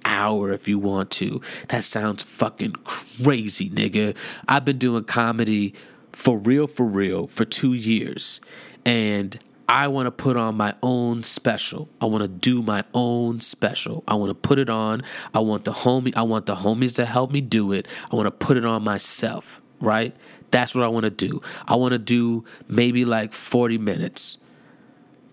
[0.05, 1.41] hour if you want to.
[1.69, 4.17] That sounds fucking crazy, nigga.
[4.49, 5.75] I've been doing comedy
[6.13, 8.41] for real, for real, for two years,
[8.85, 11.89] and I want to put on my own special.
[12.01, 14.05] I want to do my own special.
[14.07, 15.03] I want to put it on.
[15.33, 16.13] I want the homie.
[16.17, 17.89] I want the homies to help me do it.
[18.11, 19.61] I want to put it on myself.
[19.81, 20.15] Right.
[20.51, 21.41] That's what I want to do.
[21.67, 24.39] I want to do maybe like forty minutes.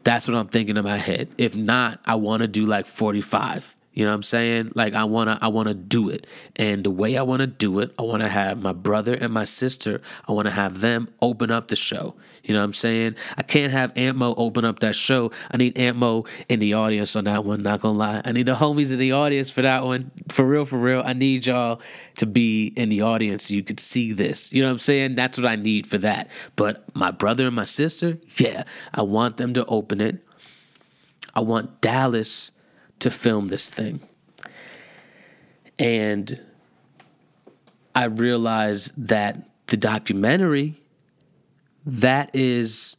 [0.03, 1.29] That's what I'm thinking in my head.
[1.37, 3.75] If not, I want to do like forty five.
[3.99, 4.71] You know what I'm saying?
[4.75, 6.25] Like I wanna I wanna do it.
[6.55, 9.99] And the way I wanna do it, I wanna have my brother and my sister,
[10.25, 12.15] I wanna have them open up the show.
[12.41, 13.15] You know what I'm saying?
[13.37, 15.31] I can't have Antmo open up that show.
[15.51, 18.21] I need Antmo in the audience on that one, not gonna lie.
[18.23, 20.11] I need the homies in the audience for that one.
[20.29, 21.03] For real, for real.
[21.05, 21.81] I need y'all
[22.19, 24.53] to be in the audience so you could see this.
[24.53, 25.15] You know what I'm saying?
[25.15, 26.29] That's what I need for that.
[26.55, 30.23] But my brother and my sister, yeah, I want them to open it.
[31.35, 32.53] I want Dallas
[32.99, 34.01] to film this thing.
[35.77, 36.39] And
[37.95, 40.81] I realized that the documentary
[41.85, 42.97] that is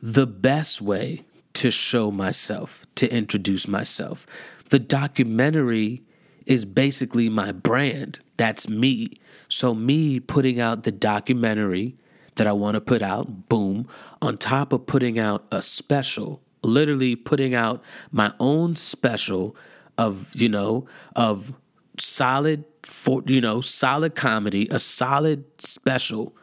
[0.00, 1.24] the best way
[1.54, 4.26] to show myself, to introduce myself.
[4.70, 6.02] The documentary
[6.46, 8.18] is basically my brand.
[8.36, 9.14] That's me.
[9.48, 11.96] So, me putting out the documentary
[12.36, 13.86] that I want to put out, boom,
[14.20, 19.56] on top of putting out a special literally putting out my own special
[19.98, 20.86] of you know
[21.16, 21.52] of
[21.98, 26.34] solid for you know solid comedy a solid special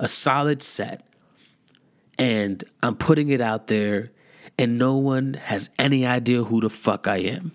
[0.00, 1.04] a solid set.
[2.18, 4.10] And i'm putting it out there
[4.58, 7.52] and no one has any idea who the fuck i am.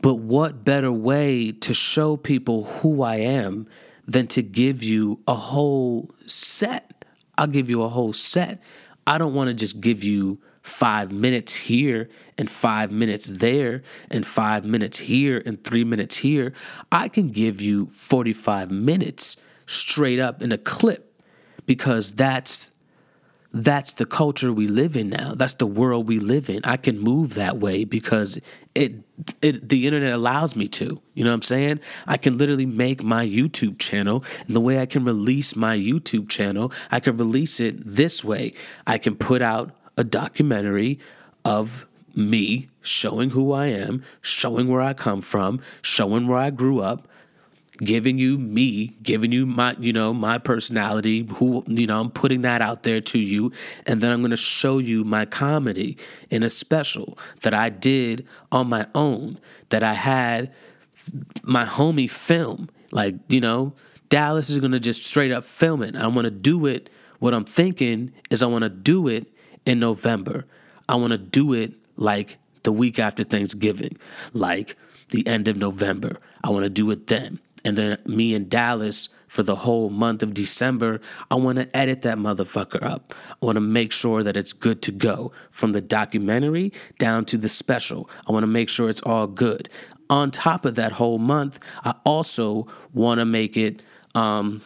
[0.00, 3.66] But what better way to show people who i am
[4.06, 7.04] than to give you a whole set?
[7.36, 8.60] I'll give you a whole set
[9.06, 14.26] I don't want to just give you five minutes here and five minutes there and
[14.26, 16.54] five minutes here and three minutes here.
[16.90, 19.36] I can give you 45 minutes
[19.66, 21.20] straight up in a clip
[21.66, 22.70] because that's
[23.54, 25.32] that's the culture we live in now.
[25.34, 26.60] That's the world we live in.
[26.64, 28.40] I can move that way because
[28.74, 28.94] it
[29.40, 31.00] it the internet allows me to.
[31.14, 31.80] You know what I'm saying?
[32.08, 36.28] I can literally make my YouTube channel and the way I can release my YouTube
[36.28, 38.54] channel, I can release it this way.
[38.88, 40.98] I can put out a documentary
[41.44, 41.86] of
[42.16, 47.06] me showing who I am, showing where I come from, showing where I grew up,
[47.78, 52.42] giving you me, giving you my, you know, my personality, who, you know, I'm putting
[52.42, 53.52] that out there to you.
[53.86, 55.96] And then I'm going to show you my comedy
[56.30, 59.38] in a special that I did on my own,
[59.70, 60.52] that I had
[61.42, 62.70] my homie film.
[62.92, 63.74] Like, you know,
[64.08, 65.96] Dallas is going to just straight up film it.
[65.96, 66.90] I want to do it.
[67.18, 69.32] What I'm thinking is I want to do it
[69.66, 70.46] in November.
[70.88, 73.96] I want to do it like the week after Thanksgiving,
[74.32, 74.76] like
[75.08, 76.18] the end of November.
[76.42, 77.40] I want to do it then.
[77.64, 81.00] And then me and Dallas for the whole month of December,
[81.30, 83.14] I want to edit that motherfucker up.
[83.42, 87.38] I want to make sure that it's good to go from the documentary down to
[87.38, 88.08] the special.
[88.28, 89.68] I want to make sure it's all good.
[90.10, 93.82] On top of that whole month, I also want to make it.
[94.14, 94.62] Um,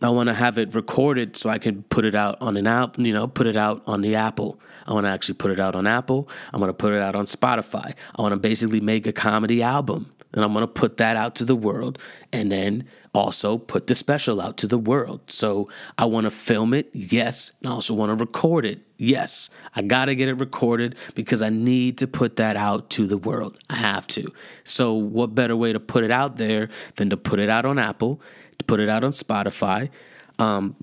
[0.00, 2.98] I want to have it recorded so I can put it out on an app,
[2.98, 4.58] you know, put it out on the Apple.
[4.86, 6.28] I want to actually put it out on Apple.
[6.52, 7.94] I want to put it out on Spotify.
[8.18, 11.34] I want to basically make a comedy album and I'm going to put that out
[11.36, 11.98] to the world
[12.32, 15.20] and then also put the special out to the world.
[15.30, 15.68] So
[15.98, 18.80] I want to film it, yes, and I also want to record it.
[18.96, 23.06] Yes, I got to get it recorded because I need to put that out to
[23.06, 23.58] the world.
[23.68, 24.32] I have to.
[24.64, 27.78] So what better way to put it out there than to put it out on
[27.78, 28.20] Apple,
[28.58, 29.90] to put it out on Spotify,
[30.38, 30.76] um,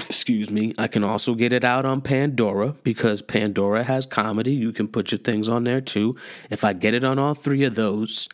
[0.00, 4.52] excuse me, I can also get it out on Pandora because Pandora has comedy.
[4.52, 6.16] You can put your things on there too.
[6.50, 8.28] If I get it on all three of those,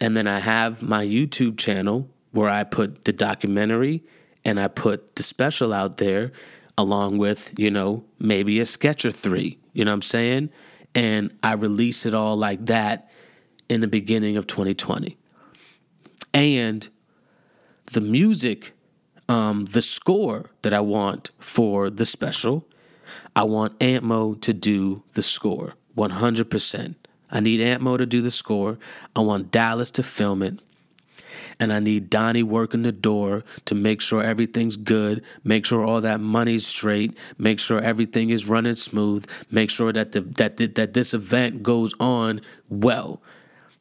[0.00, 4.02] and then I have my YouTube channel where I put the documentary
[4.44, 6.32] and I put the special out there
[6.78, 10.50] along with, you know, maybe a sketch or three, you know what I'm saying?
[10.94, 13.10] And I release it all like that
[13.68, 15.16] in the beginning of 2020.
[16.34, 16.88] And
[17.86, 18.72] the music
[19.28, 22.66] um, the score that I want for the special,
[23.34, 26.94] I want Antmo to do the score 100%.
[27.30, 28.78] I need Antmo to do the score.
[29.14, 30.60] I want Dallas to film it.
[31.58, 36.02] And I need Donnie working the door to make sure everything's good, make sure all
[36.02, 40.66] that money's straight, make sure everything is running smooth, make sure that the, that the,
[40.66, 43.22] that this event goes on well.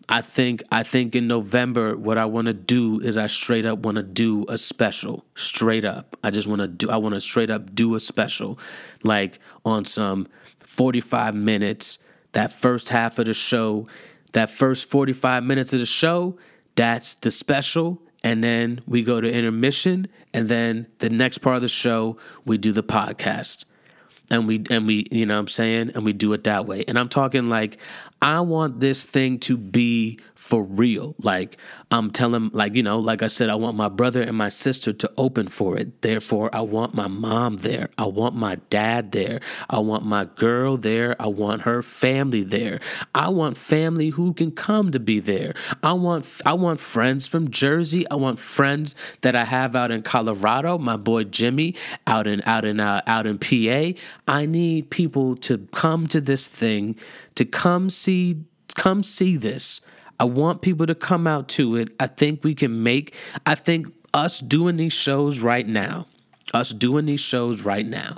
[0.08, 3.80] I think I think in November what I want to do is I straight up
[3.80, 5.26] want to do a special.
[5.34, 6.16] Straight up.
[6.24, 8.60] I just want to do I want to straight up do a special
[9.04, 10.28] like on some
[10.60, 12.00] 45 minutes
[12.36, 13.88] that first half of the show,
[14.34, 16.38] that first 45 minutes of the show,
[16.76, 18.02] that's the special.
[18.26, 22.58] And then we go to intermission and then the next part of the show we
[22.58, 23.64] do the podcast.
[24.30, 25.92] And we and we you know I'm saying?
[25.96, 26.84] And we do it that way.
[26.88, 27.78] And I'm talking like
[28.22, 31.16] I want this thing to be for real.
[31.20, 31.58] Like
[31.92, 34.94] I'm telling, like you know, like I said, I want my brother and my sister
[34.94, 36.02] to open for it.
[36.02, 37.90] Therefore, I want my mom there.
[37.98, 39.42] I want my dad there.
[39.70, 41.20] I want my girl there.
[41.20, 42.80] I want her family there.
[43.14, 45.54] I want family who can come to be there.
[45.84, 48.10] I want I want friends from Jersey.
[48.10, 50.78] I want friends that I have out in Colorado.
[50.78, 51.76] My boy Jimmy
[52.08, 53.98] out in out in uh, out in PA.
[54.28, 56.96] I need people to come to this thing
[57.36, 58.44] to come see
[58.76, 59.82] come see this.
[60.20, 61.90] I want people to come out to it.
[62.00, 63.14] I think we can make
[63.46, 66.08] I think us doing these shows right now,
[66.54, 68.18] us doing these shows right now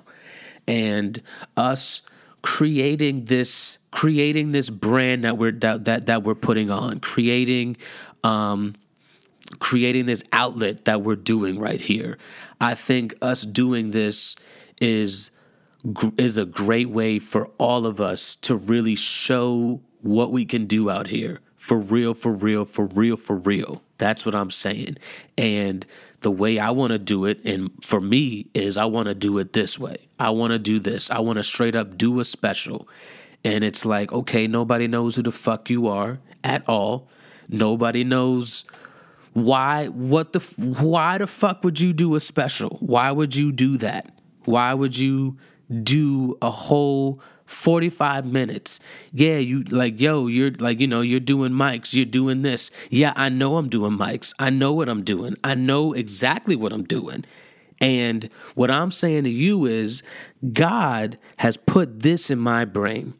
[0.67, 1.21] and
[1.55, 2.01] us
[2.41, 7.77] creating this creating this brand that we're that that, that we're putting on, creating
[8.23, 8.75] um
[9.59, 12.17] creating this outlet that we're doing right here.
[12.59, 14.35] I think us doing this
[14.81, 15.31] is
[16.17, 20.89] is a great way for all of us to really show what we can do
[20.89, 23.83] out here for real, for real, for real, for real.
[23.97, 24.97] That's what I'm saying.
[25.37, 25.85] And
[26.21, 29.37] the way I want to do it, and for me, is I want to do
[29.37, 30.07] it this way.
[30.19, 31.11] I want to do this.
[31.11, 32.87] I want to straight up do a special.
[33.43, 37.09] And it's like, okay, nobody knows who the fuck you are at all.
[37.49, 38.65] Nobody knows
[39.33, 40.39] why, what the,
[40.79, 42.77] why the fuck would you do a special?
[42.79, 44.13] Why would you do that?
[44.45, 45.37] Why would you
[45.83, 48.79] do a whole 45 minutes.
[49.13, 52.71] Yeah, you like, yo, you're like, you know, you're doing mics, you're doing this.
[52.89, 54.33] Yeah, I know I'm doing mics.
[54.37, 55.35] I know what I'm doing.
[55.43, 57.25] I know exactly what I'm doing.
[57.79, 60.03] And what I'm saying to you is,
[60.51, 63.13] God has put this in my brain.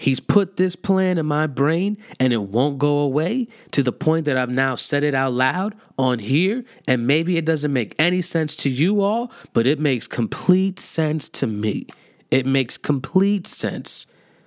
[0.00, 4.24] He's put this plan in my brain and it won't go away to the point
[4.24, 6.64] that I've now said it out loud on here.
[6.88, 11.28] And maybe it doesn't make any sense to you all, but it makes complete sense
[11.28, 11.86] to me.
[12.30, 14.06] It makes complete sense.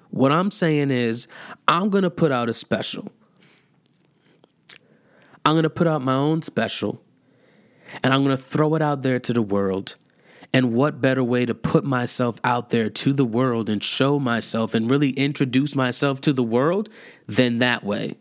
[0.10, 1.28] What I'm saying is,
[1.68, 3.12] I'm going to put out a special.
[5.46, 7.00] I'm going to put out my own special
[8.02, 9.98] and I'm going to throw it out there to the world.
[10.54, 14.76] And what better way to put myself out there to the world and show myself
[14.76, 16.90] and really introduce myself to the world
[17.28, 18.16] than that way?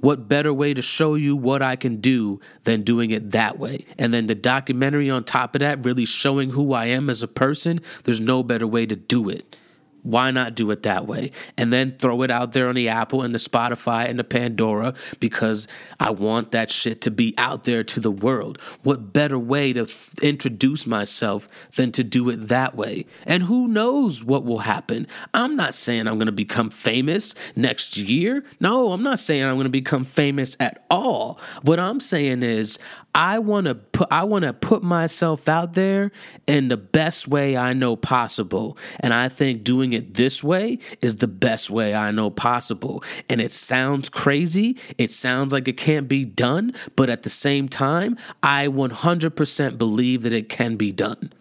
[0.00, 3.84] What better way to show you what I can do than doing it that way?
[3.98, 7.28] And then the documentary on top of that, really showing who I am as a
[7.28, 9.56] person, there's no better way to do it.
[10.02, 11.32] Why not do it that way?
[11.56, 14.94] And then throw it out there on the Apple and the Spotify and the Pandora
[15.18, 18.60] because I want that shit to be out there to the world.
[18.82, 23.06] What better way to f- introduce myself than to do it that way?
[23.26, 25.06] And who knows what will happen?
[25.34, 28.44] I'm not saying I'm going to become famous next year.
[28.60, 31.38] No, I'm not saying I'm going to become famous at all.
[31.62, 32.78] What I'm saying is
[33.14, 36.12] I want to put I want to put myself out there
[36.46, 38.78] in the best way I know possible.
[39.00, 43.02] And I think doing it this way is the best way I know possible.
[43.28, 44.76] And it sounds crazy.
[44.96, 50.22] It sounds like it can't be done, but at the same time, I 100% believe
[50.22, 51.32] that it can be done.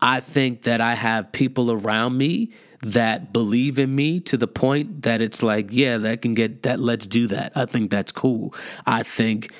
[0.00, 2.50] I think that I have people around me
[2.82, 6.80] that believe in me to the point that it's like, yeah, that can get that
[6.80, 7.52] let's do that.
[7.54, 8.52] I think that's cool.
[8.84, 9.52] I think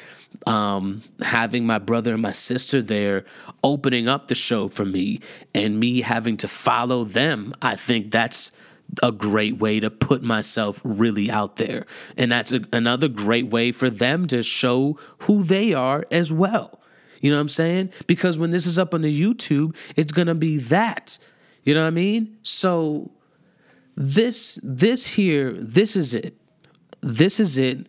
[0.46, 3.24] um, having my brother and my sister there
[3.62, 5.20] opening up the show for me
[5.54, 8.52] and me having to follow them, I think that's
[9.02, 11.86] a great way to put myself really out there.
[12.16, 16.80] And that's a, another great way for them to show who they are as well.
[17.20, 17.92] You know what I'm saying?
[18.06, 21.18] Because when this is up on the YouTube, it's going to be that.
[21.62, 22.36] You know what I mean?
[22.42, 23.12] So
[23.96, 26.36] this this here, this is it.
[27.00, 27.88] This is it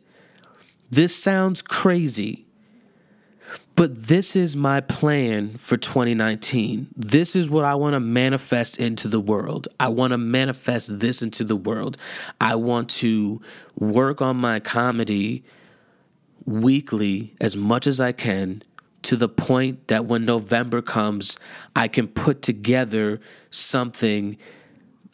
[0.93, 2.42] this sounds crazy,
[3.75, 6.87] but this is my plan for 2019.
[6.95, 9.67] This is what I want to manifest into the world.
[9.79, 11.97] I want to manifest this into the world.
[12.39, 13.41] I want to
[13.75, 15.43] work on my comedy
[16.45, 18.63] weekly as much as I can
[19.03, 21.39] to the point that when November comes,
[21.75, 24.37] I can put together something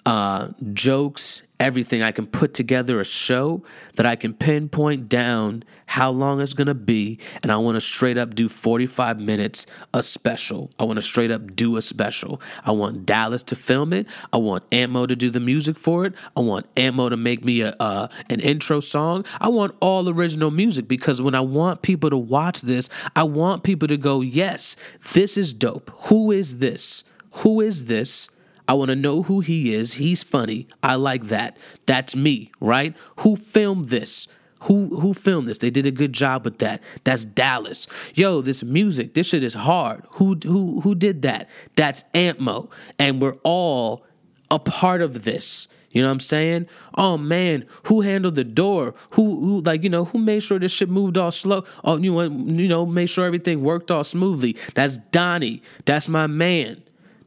[0.05, 2.01] uh, jokes, everything.
[2.01, 3.63] I can put together a show
[3.95, 8.17] that I can pinpoint down how long it's gonna be, and I want to straight
[8.17, 10.71] up do 45 minutes a special.
[10.79, 12.41] I want to straight up do a special.
[12.63, 14.07] I want Dallas to film it.
[14.31, 16.13] I want Antmo to do the music for it.
[16.35, 19.25] I want Antmo to make me a uh, an intro song.
[19.41, 23.63] I want all original music because when I want people to watch this, I want
[23.63, 24.75] people to go, "Yes,
[25.13, 25.91] this is dope.
[26.07, 27.03] Who is this?
[27.31, 28.29] Who is this?"
[28.69, 29.93] I want to know who he is.
[29.93, 30.67] He's funny.
[30.83, 31.57] I like that.
[31.87, 32.95] That's me, right?
[33.21, 34.27] Who filmed this?
[34.63, 35.57] Who who filmed this?
[35.57, 36.83] They did a good job with that.
[37.03, 37.87] That's Dallas.
[38.13, 40.03] Yo, this music, this shit is hard.
[40.11, 41.49] Who who who did that?
[41.75, 42.69] That's Antmo.
[42.99, 44.05] And we're all
[44.51, 45.67] a part of this.
[45.91, 46.67] You know what I'm saying?
[46.95, 48.93] Oh man, who handled the door?
[49.11, 51.63] Who who like you know who made sure this shit moved all slow?
[51.83, 54.57] Oh, you know you know made sure everything worked all smoothly.
[54.75, 55.63] That's Donnie.
[55.85, 56.83] That's my man.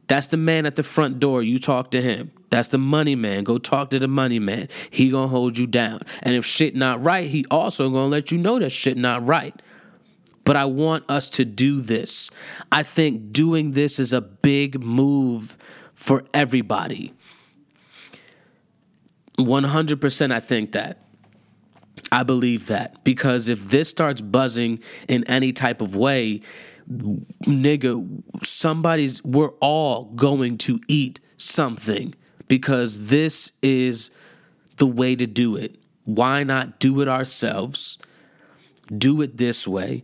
[0.07, 1.43] That's the man at the front door.
[1.43, 2.31] You talk to him.
[2.49, 3.43] That's the money man.
[3.43, 4.67] Go talk to the money man.
[4.89, 5.99] He gonna hold you down.
[6.21, 9.59] And if shit not right, he also gonna let you know that shit not right.
[10.45, 12.29] But I want us to do this.
[12.71, 15.57] I think doing this is a big move
[15.93, 17.13] for everybody.
[19.39, 20.99] 100% I think that.
[22.11, 26.41] I believe that because if this starts buzzing in any type of way,
[26.89, 32.13] nigga, somebody's, we're all going to eat something
[32.47, 34.11] because this is
[34.77, 35.75] the way to do it.
[36.05, 37.97] Why not do it ourselves?
[38.95, 40.03] Do it this way.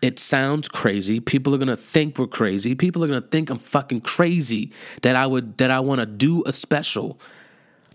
[0.00, 1.18] It sounds crazy.
[1.18, 2.74] People are gonna think we're crazy.
[2.74, 4.72] People are gonna think I'm fucking crazy
[5.02, 7.20] that I would that I want to do a special.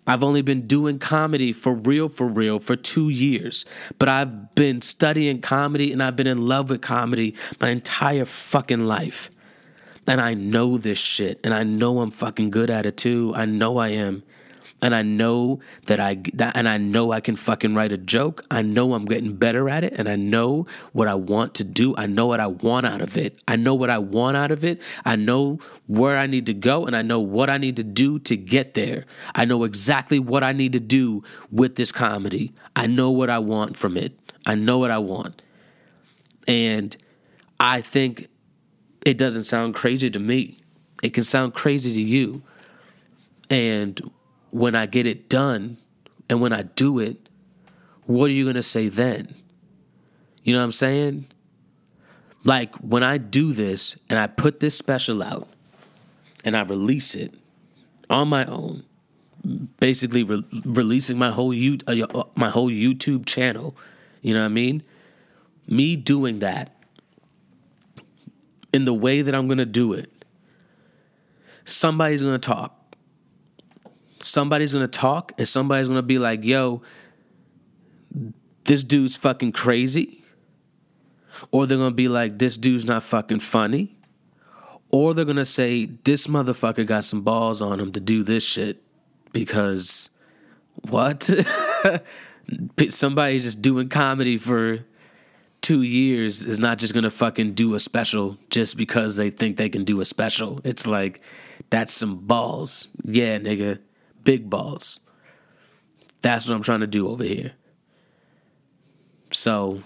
[0.06, 3.66] I've only been doing comedy for real, for real, for two years.
[4.00, 8.86] But I've been studying comedy and I've been in love with comedy my entire fucking
[8.86, 9.30] life.
[10.06, 11.40] And I know this shit.
[11.44, 13.32] And I know I'm fucking good at it too.
[13.36, 14.24] I know I am
[14.84, 18.44] and I know that I that, and I know I can fucking write a joke.
[18.52, 21.96] I know I'm getting better at it and I know what I want to do.
[21.96, 23.42] I know what I want out of it.
[23.48, 24.82] I know what I want out of it.
[25.06, 28.20] I know where I need to go and I know what I need to do
[28.20, 29.06] to get there.
[29.34, 32.52] I know exactly what I need to do with this comedy.
[32.76, 34.20] I know what I want from it.
[34.46, 35.42] I know what I want.
[36.46, 36.98] And
[37.58, 38.28] I think
[39.06, 40.58] it doesn't sound crazy to me.
[41.02, 42.42] It can sound crazy to you.
[43.50, 44.02] And
[44.54, 45.78] when I get it done
[46.30, 47.28] and when I do it,
[48.06, 49.34] what are you going to say then?
[50.44, 51.26] You know what I'm saying?
[52.44, 55.48] Like when I do this and I put this special out
[56.46, 57.34] and I release it
[58.12, 58.84] on my own,
[59.80, 63.76] basically re- releasing my whole you uh, my whole YouTube channel,
[64.22, 64.84] you know what I mean?
[65.68, 66.76] Me doing that
[68.72, 70.26] in the way that I'm going to do it.
[71.66, 72.83] Somebody's going to talk.
[74.34, 76.82] Somebody's to talk and somebody's to be like, "Yo,
[78.66, 80.24] this dude's fucking crazy."
[81.52, 83.98] Or they're gonna be like, this dude's not fucking funny.
[84.92, 88.82] Or they're gonna say, this motherfucker got some balls on him to do this shit.
[89.32, 90.10] Because
[90.90, 91.30] what?
[92.90, 94.86] Somebody's just doing comedy for
[95.62, 99.70] two years is not just gonna fucking do a special just because they think they
[99.70, 100.60] can do a special.
[100.64, 101.22] It's like,
[101.70, 102.90] that's some balls.
[103.04, 103.80] Yeah, nigga.
[104.24, 105.00] Big balls.
[106.22, 107.54] That's what I'm trying to do over here.
[109.32, 109.82] So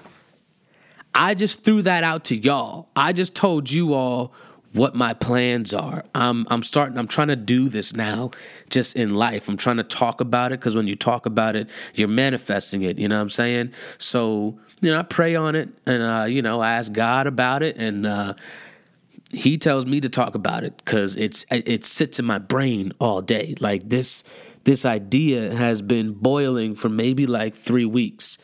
[1.14, 2.90] I just threw that out to y'all.
[2.96, 4.34] I just told you all
[4.74, 6.06] what my plans are.
[6.14, 8.32] I'm I'm starting I'm trying to do this now
[8.70, 9.50] just in life.
[9.50, 13.00] I'm trying to talk about it cuz when you talk about it, you're manifesting it,
[13.00, 13.74] you know what I'm saying?
[13.98, 17.64] So, you know, I pray on it and uh, you know, I ask God about
[17.64, 18.34] it and uh
[19.32, 23.22] he tells me to talk about it cuz it's it sits in my brain all
[23.22, 23.56] day.
[23.60, 24.24] Like this
[24.64, 28.38] this idea has been boiling for maybe like 3 weeks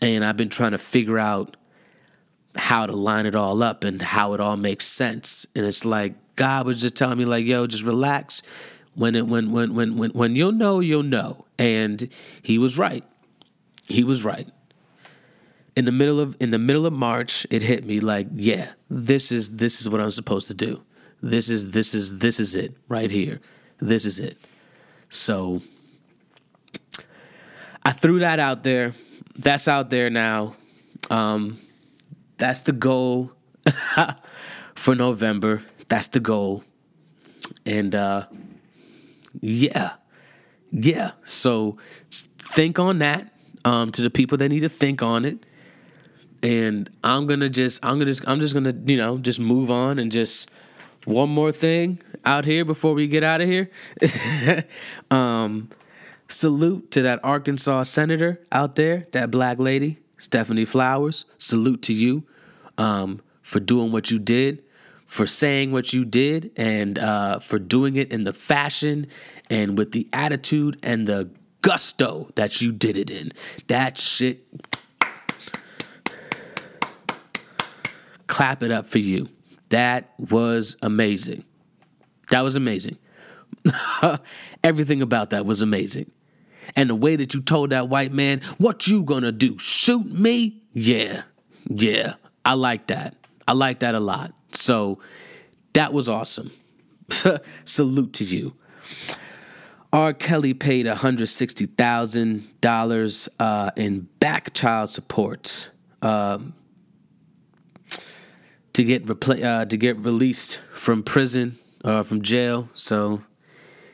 [0.00, 1.56] and I've been trying to figure out
[2.56, 5.46] how to line it all up and how it all makes sense.
[5.54, 8.42] And it's like God was just telling me, like, yo, just relax.
[8.94, 11.44] When it when when when when when you'll know, you'll know.
[11.58, 12.08] And
[12.42, 13.04] he was right.
[13.86, 14.48] He was right.
[15.76, 19.30] In the middle of in the middle of March, it hit me like, yeah, this
[19.30, 20.82] is this is what I'm supposed to do.
[21.22, 23.40] This is this is this is it right here.
[23.78, 24.38] This is it.
[25.10, 25.62] So
[27.84, 28.94] I threw that out there.
[29.36, 30.56] That's out there now.
[31.10, 31.58] Um,
[32.38, 33.32] that's the goal
[34.74, 35.62] for November.
[35.88, 36.64] That's the goal.
[37.64, 38.26] And uh
[39.40, 39.92] yeah.
[40.70, 41.12] Yeah.
[41.24, 41.76] So
[42.10, 43.32] think on that.
[43.64, 45.46] Um to the people that need to think on it.
[46.46, 49.98] And I'm gonna just I'm gonna just I'm just gonna, you know, just move on
[49.98, 50.50] and just
[51.04, 53.70] one more thing out here before we get out of here.
[55.10, 55.70] um
[56.28, 59.98] salute to that Arkansas senator out there, that black lady.
[60.18, 62.24] Stephanie Flowers, salute to you
[62.78, 64.64] um, for doing what you did,
[65.04, 69.06] for saying what you did, and uh, for doing it in the fashion
[69.50, 73.32] and with the attitude and the gusto that you did it in.
[73.68, 74.46] That shit.
[78.26, 79.28] Clap it up for you.
[79.68, 81.44] That was amazing.
[82.30, 82.98] That was amazing.
[84.64, 86.10] Everything about that was amazing.
[86.74, 89.58] And the way that you told that white man, what you gonna do?
[89.58, 90.62] Shoot me?
[90.72, 91.22] Yeah.
[91.68, 92.14] Yeah.
[92.44, 93.14] I like that.
[93.46, 94.32] I like that a lot.
[94.52, 94.98] So
[95.74, 96.50] that was awesome.
[97.64, 98.56] Salute to you.
[99.92, 100.12] R.
[100.12, 105.70] Kelly paid $160,000 uh, in back child support
[106.02, 106.54] um,
[108.76, 112.68] to get repla- uh, to get released from prison or uh, from jail.
[112.74, 113.22] So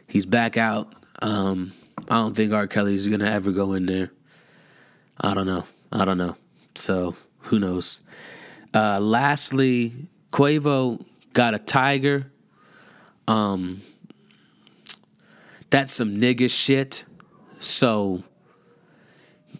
[0.08, 0.92] he's back out.
[1.22, 1.72] Um,
[2.08, 2.66] I don't think R.
[2.66, 4.10] Kelly's gonna ever go in there.
[5.20, 5.66] I don't know.
[5.92, 6.36] I don't know.
[6.74, 8.00] So who knows?
[8.74, 12.32] Uh, lastly, Quavo got a tiger.
[13.28, 13.82] Um,
[15.70, 17.04] that's some nigga shit.
[17.60, 18.24] So,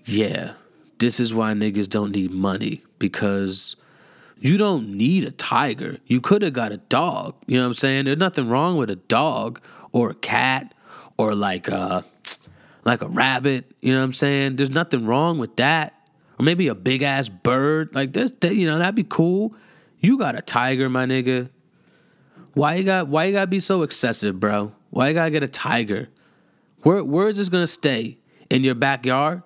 [0.05, 0.55] yeah,
[0.99, 3.77] this is why niggas don't need money because
[4.43, 5.99] you don't need a tiger.
[6.07, 7.37] You could have got a dog.
[7.47, 8.07] You know what I'm saying?
[8.07, 9.61] There's nothing wrong with a dog
[9.93, 10.75] or a cat
[11.17, 12.05] or like a
[12.85, 13.71] like a rabbit.
[13.81, 14.57] You know what I'm saying?
[14.57, 15.95] There's nothing wrong with that.
[16.41, 17.95] Or maybe a big ass bird.
[17.95, 19.55] Like this, that, you know, that'd be cool.
[20.01, 21.49] You got a tiger, my nigga.
[22.55, 24.73] Why you got why you gotta be so excessive, bro?
[24.91, 26.09] Why you gotta get a tiger?
[26.83, 28.19] Where where is this gonna stay?
[28.51, 29.43] In your backyard?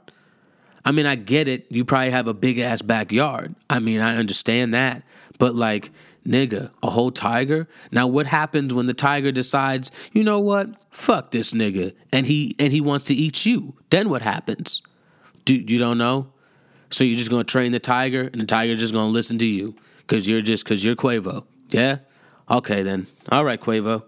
[0.87, 1.67] I mean, I get it.
[1.69, 3.57] You probably have a big ass backyard.
[3.69, 5.03] I mean, I understand that.
[5.37, 5.91] But like,
[6.25, 7.69] nigga, a whole tiger.
[7.91, 10.69] Now, what happens when the tiger decides, you know what?
[10.93, 13.75] Fuck this nigga, and he and he wants to eat you?
[13.91, 14.81] Then what happens?
[15.45, 16.29] Do you don't know?
[16.91, 19.75] So you're just gonna train the tiger, and the tiger just gonna listen to you
[19.99, 21.45] because you're just because you're Quavo.
[21.69, 21.99] Yeah.
[22.49, 23.09] Okay then.
[23.33, 24.05] All right, Quavo.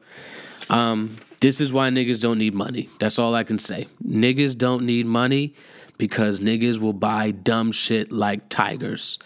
[0.70, 2.88] Um, this is why niggas don't need money.
[3.00, 3.88] That's all I can say.
[4.06, 5.54] Niggas don't need money
[5.98, 9.18] because niggas will buy dumb shit like tigers.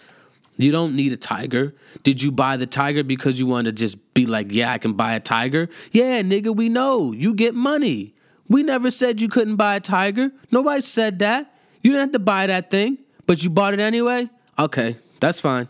[0.57, 1.73] You don't need a tiger.
[2.03, 4.93] Did you buy the tiger because you want to just be like, yeah, I can
[4.93, 5.69] buy a tiger?
[5.91, 7.11] Yeah, nigga, we know.
[7.11, 8.13] You get money.
[8.47, 10.31] We never said you couldn't buy a tiger.
[10.51, 11.53] Nobody said that.
[11.81, 14.29] You didn't have to buy that thing, but you bought it anyway?
[14.59, 15.67] Okay, that's fine.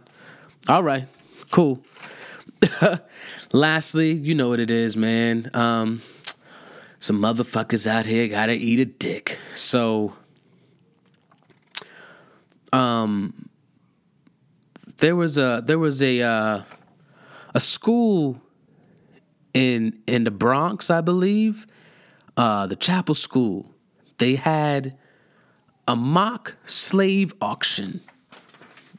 [0.67, 1.07] All right,
[1.51, 1.84] cool.
[3.53, 5.49] Lastly, you know what it is, man.
[5.53, 6.01] Um,
[6.99, 9.39] some motherfuckers out here gotta eat a dick.
[9.55, 10.13] So,
[12.73, 13.49] um,
[14.97, 16.61] there was a there was a uh,
[17.53, 18.41] a school
[19.53, 21.67] in in the Bronx, I believe,
[22.35, 23.69] uh, the Chapel School.
[24.17, 24.97] They had
[25.87, 28.01] a mock slave auction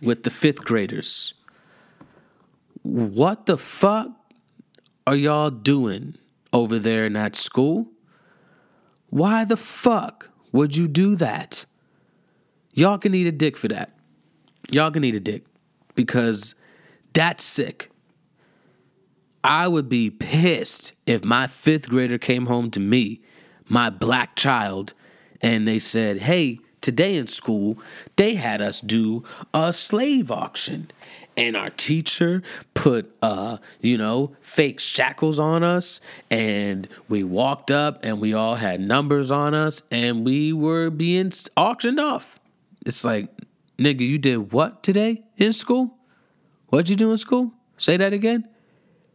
[0.01, 1.35] with the fifth graders.
[2.83, 4.09] What the fuck
[5.07, 6.19] are y'all doing
[6.53, 7.89] over there in that school?
[9.09, 11.65] Why the fuck would you do that?
[12.75, 13.93] Y'all can eat a dick for that.
[14.69, 15.45] Y'all can eat a dick
[15.95, 16.57] because
[17.13, 17.91] that's sick.
[19.45, 23.21] I would be pissed if my fifth grader came home to me,
[23.69, 24.93] my black child,
[25.41, 27.79] and they said, Hey, today in school,
[28.17, 29.23] they had us do
[29.53, 30.91] a slave auction.
[31.37, 32.43] And our teacher
[32.75, 36.01] put, uh, you know, fake shackles on us.
[36.31, 41.33] And we walked up and we all had numbers on us and we were being
[41.57, 42.39] auctioned off.
[42.85, 43.29] It's like,
[43.79, 45.97] nigga, you did what today in school?
[46.69, 47.53] What'd you do in school?
[47.77, 48.49] Say that again.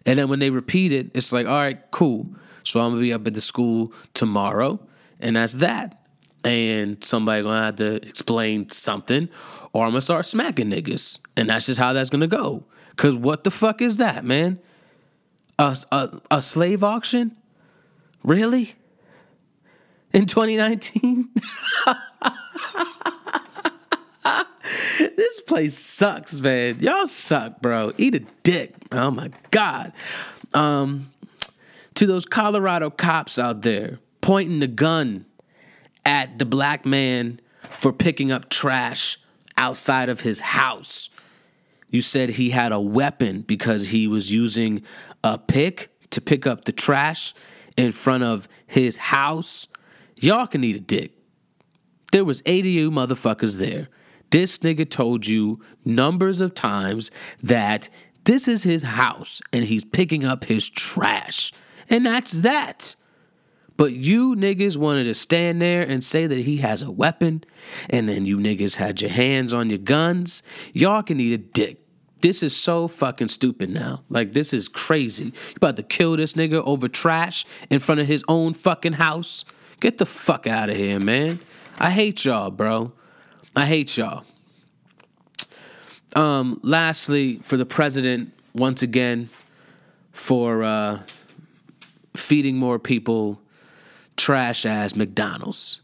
[0.05, 2.29] And then when they repeat it, it's like, all right, cool.
[2.63, 4.79] So I'm gonna be up at the school tomorrow,
[5.19, 6.05] and that's that.
[6.43, 9.29] And somebody gonna have to explain something,
[9.73, 12.65] or I'm gonna start smacking niggas, and that's just how that's gonna go.
[12.95, 14.59] Cause what the fuck is that, man?
[15.57, 17.35] A a, a slave auction?
[18.23, 18.75] Really?
[20.11, 21.29] In 2019?
[24.99, 26.79] this place sucks, man.
[26.79, 27.93] Y'all suck, bro.
[27.97, 28.75] Eat a dick.
[28.91, 29.93] Oh my god.
[30.53, 31.11] Um,
[31.95, 35.25] to those Colorado cops out there pointing the gun
[36.05, 37.39] at the black man
[37.71, 39.17] for picking up trash
[39.57, 41.09] outside of his house.
[41.89, 44.83] You said he had a weapon because he was using
[45.23, 47.33] a pick to pick up the trash
[47.77, 49.67] in front of his house.
[50.19, 51.13] Y'all can eat a dick.
[52.11, 53.87] There was 80 of you motherfuckers there.
[54.31, 57.11] This nigga told you numbers of times
[57.41, 57.89] that
[58.25, 61.51] this is his house and he's picking up his trash.
[61.89, 62.95] And that's that.
[63.75, 67.45] But you niggas wanted to stand there and say that he has a weapon,
[67.89, 70.43] and then you niggas had your hands on your guns.
[70.73, 71.79] Y'all can eat a dick.
[72.21, 74.03] This is so fucking stupid now.
[74.09, 75.27] Like, this is crazy.
[75.27, 79.45] You about to kill this nigga over trash in front of his own fucking house?
[79.79, 81.39] Get the fuck out of here, man.
[81.79, 82.91] I hate y'all, bro.
[83.59, 84.23] I hate y'all.
[86.15, 89.27] Um, lastly, for the president, once again,
[90.13, 91.01] for uh,
[92.15, 93.41] feeding more people
[94.15, 95.81] trash ass McDonald's.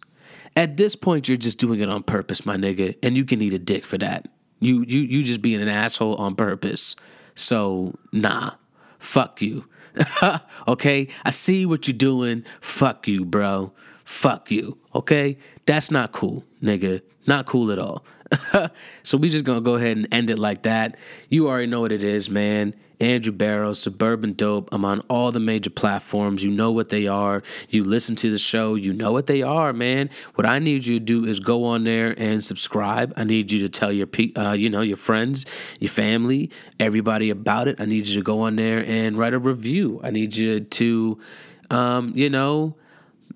[0.55, 3.51] At this point, you're just doing it on purpose, my nigga, and you can eat
[3.51, 4.29] a dick for that.
[4.61, 6.95] You you you just being an asshole on purpose.
[7.35, 8.51] So nah,
[8.99, 9.67] fuck you.
[10.69, 12.45] okay, I see what you're doing.
[12.61, 13.73] Fuck you, bro.
[14.05, 14.77] Fuck you.
[14.95, 17.01] Okay, that's not cool, nigga.
[17.27, 18.03] Not cool at all.
[19.03, 20.97] so we just gonna go ahead and end it like that.
[21.29, 22.73] You already know what it is, man.
[22.99, 24.69] Andrew Barrow, Suburban Dope.
[24.71, 26.43] I'm on all the major platforms.
[26.43, 27.43] You know what they are.
[27.69, 28.75] You listen to the show.
[28.75, 30.09] You know what they are, man.
[30.35, 33.13] What I need you to do is go on there and subscribe.
[33.17, 35.45] I need you to tell your, pe uh, you know, your friends,
[35.79, 36.49] your family,
[36.79, 37.81] everybody about it.
[37.81, 39.99] I need you to go on there and write a review.
[40.03, 41.19] I need you to,
[41.69, 42.75] um, you know,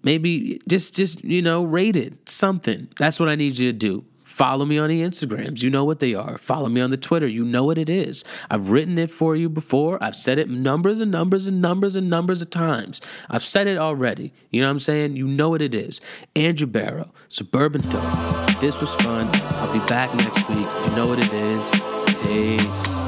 [0.03, 2.89] maybe just, just you know, rate it something.
[2.97, 4.05] That's what I need you to do.
[4.23, 5.63] Follow me on the Instagrams.
[5.63, 6.37] You know what they are.
[6.37, 7.27] Follow me on the Twitter.
[7.27, 8.23] You know what it is.
[8.49, 10.01] I've written it for you before.
[10.01, 13.01] I've said it numbers and numbers and numbers and numbers of times.
[13.29, 14.31] I've said it already.
[14.49, 15.17] You know what I'm saying?
[15.17, 15.99] You know what it is.
[16.37, 18.61] Andrew Barrow, Suburban Dope.
[18.61, 19.27] This was fun.
[19.55, 20.69] I'll be back next week.
[20.87, 21.71] You know what it is.
[22.23, 22.98] Peace.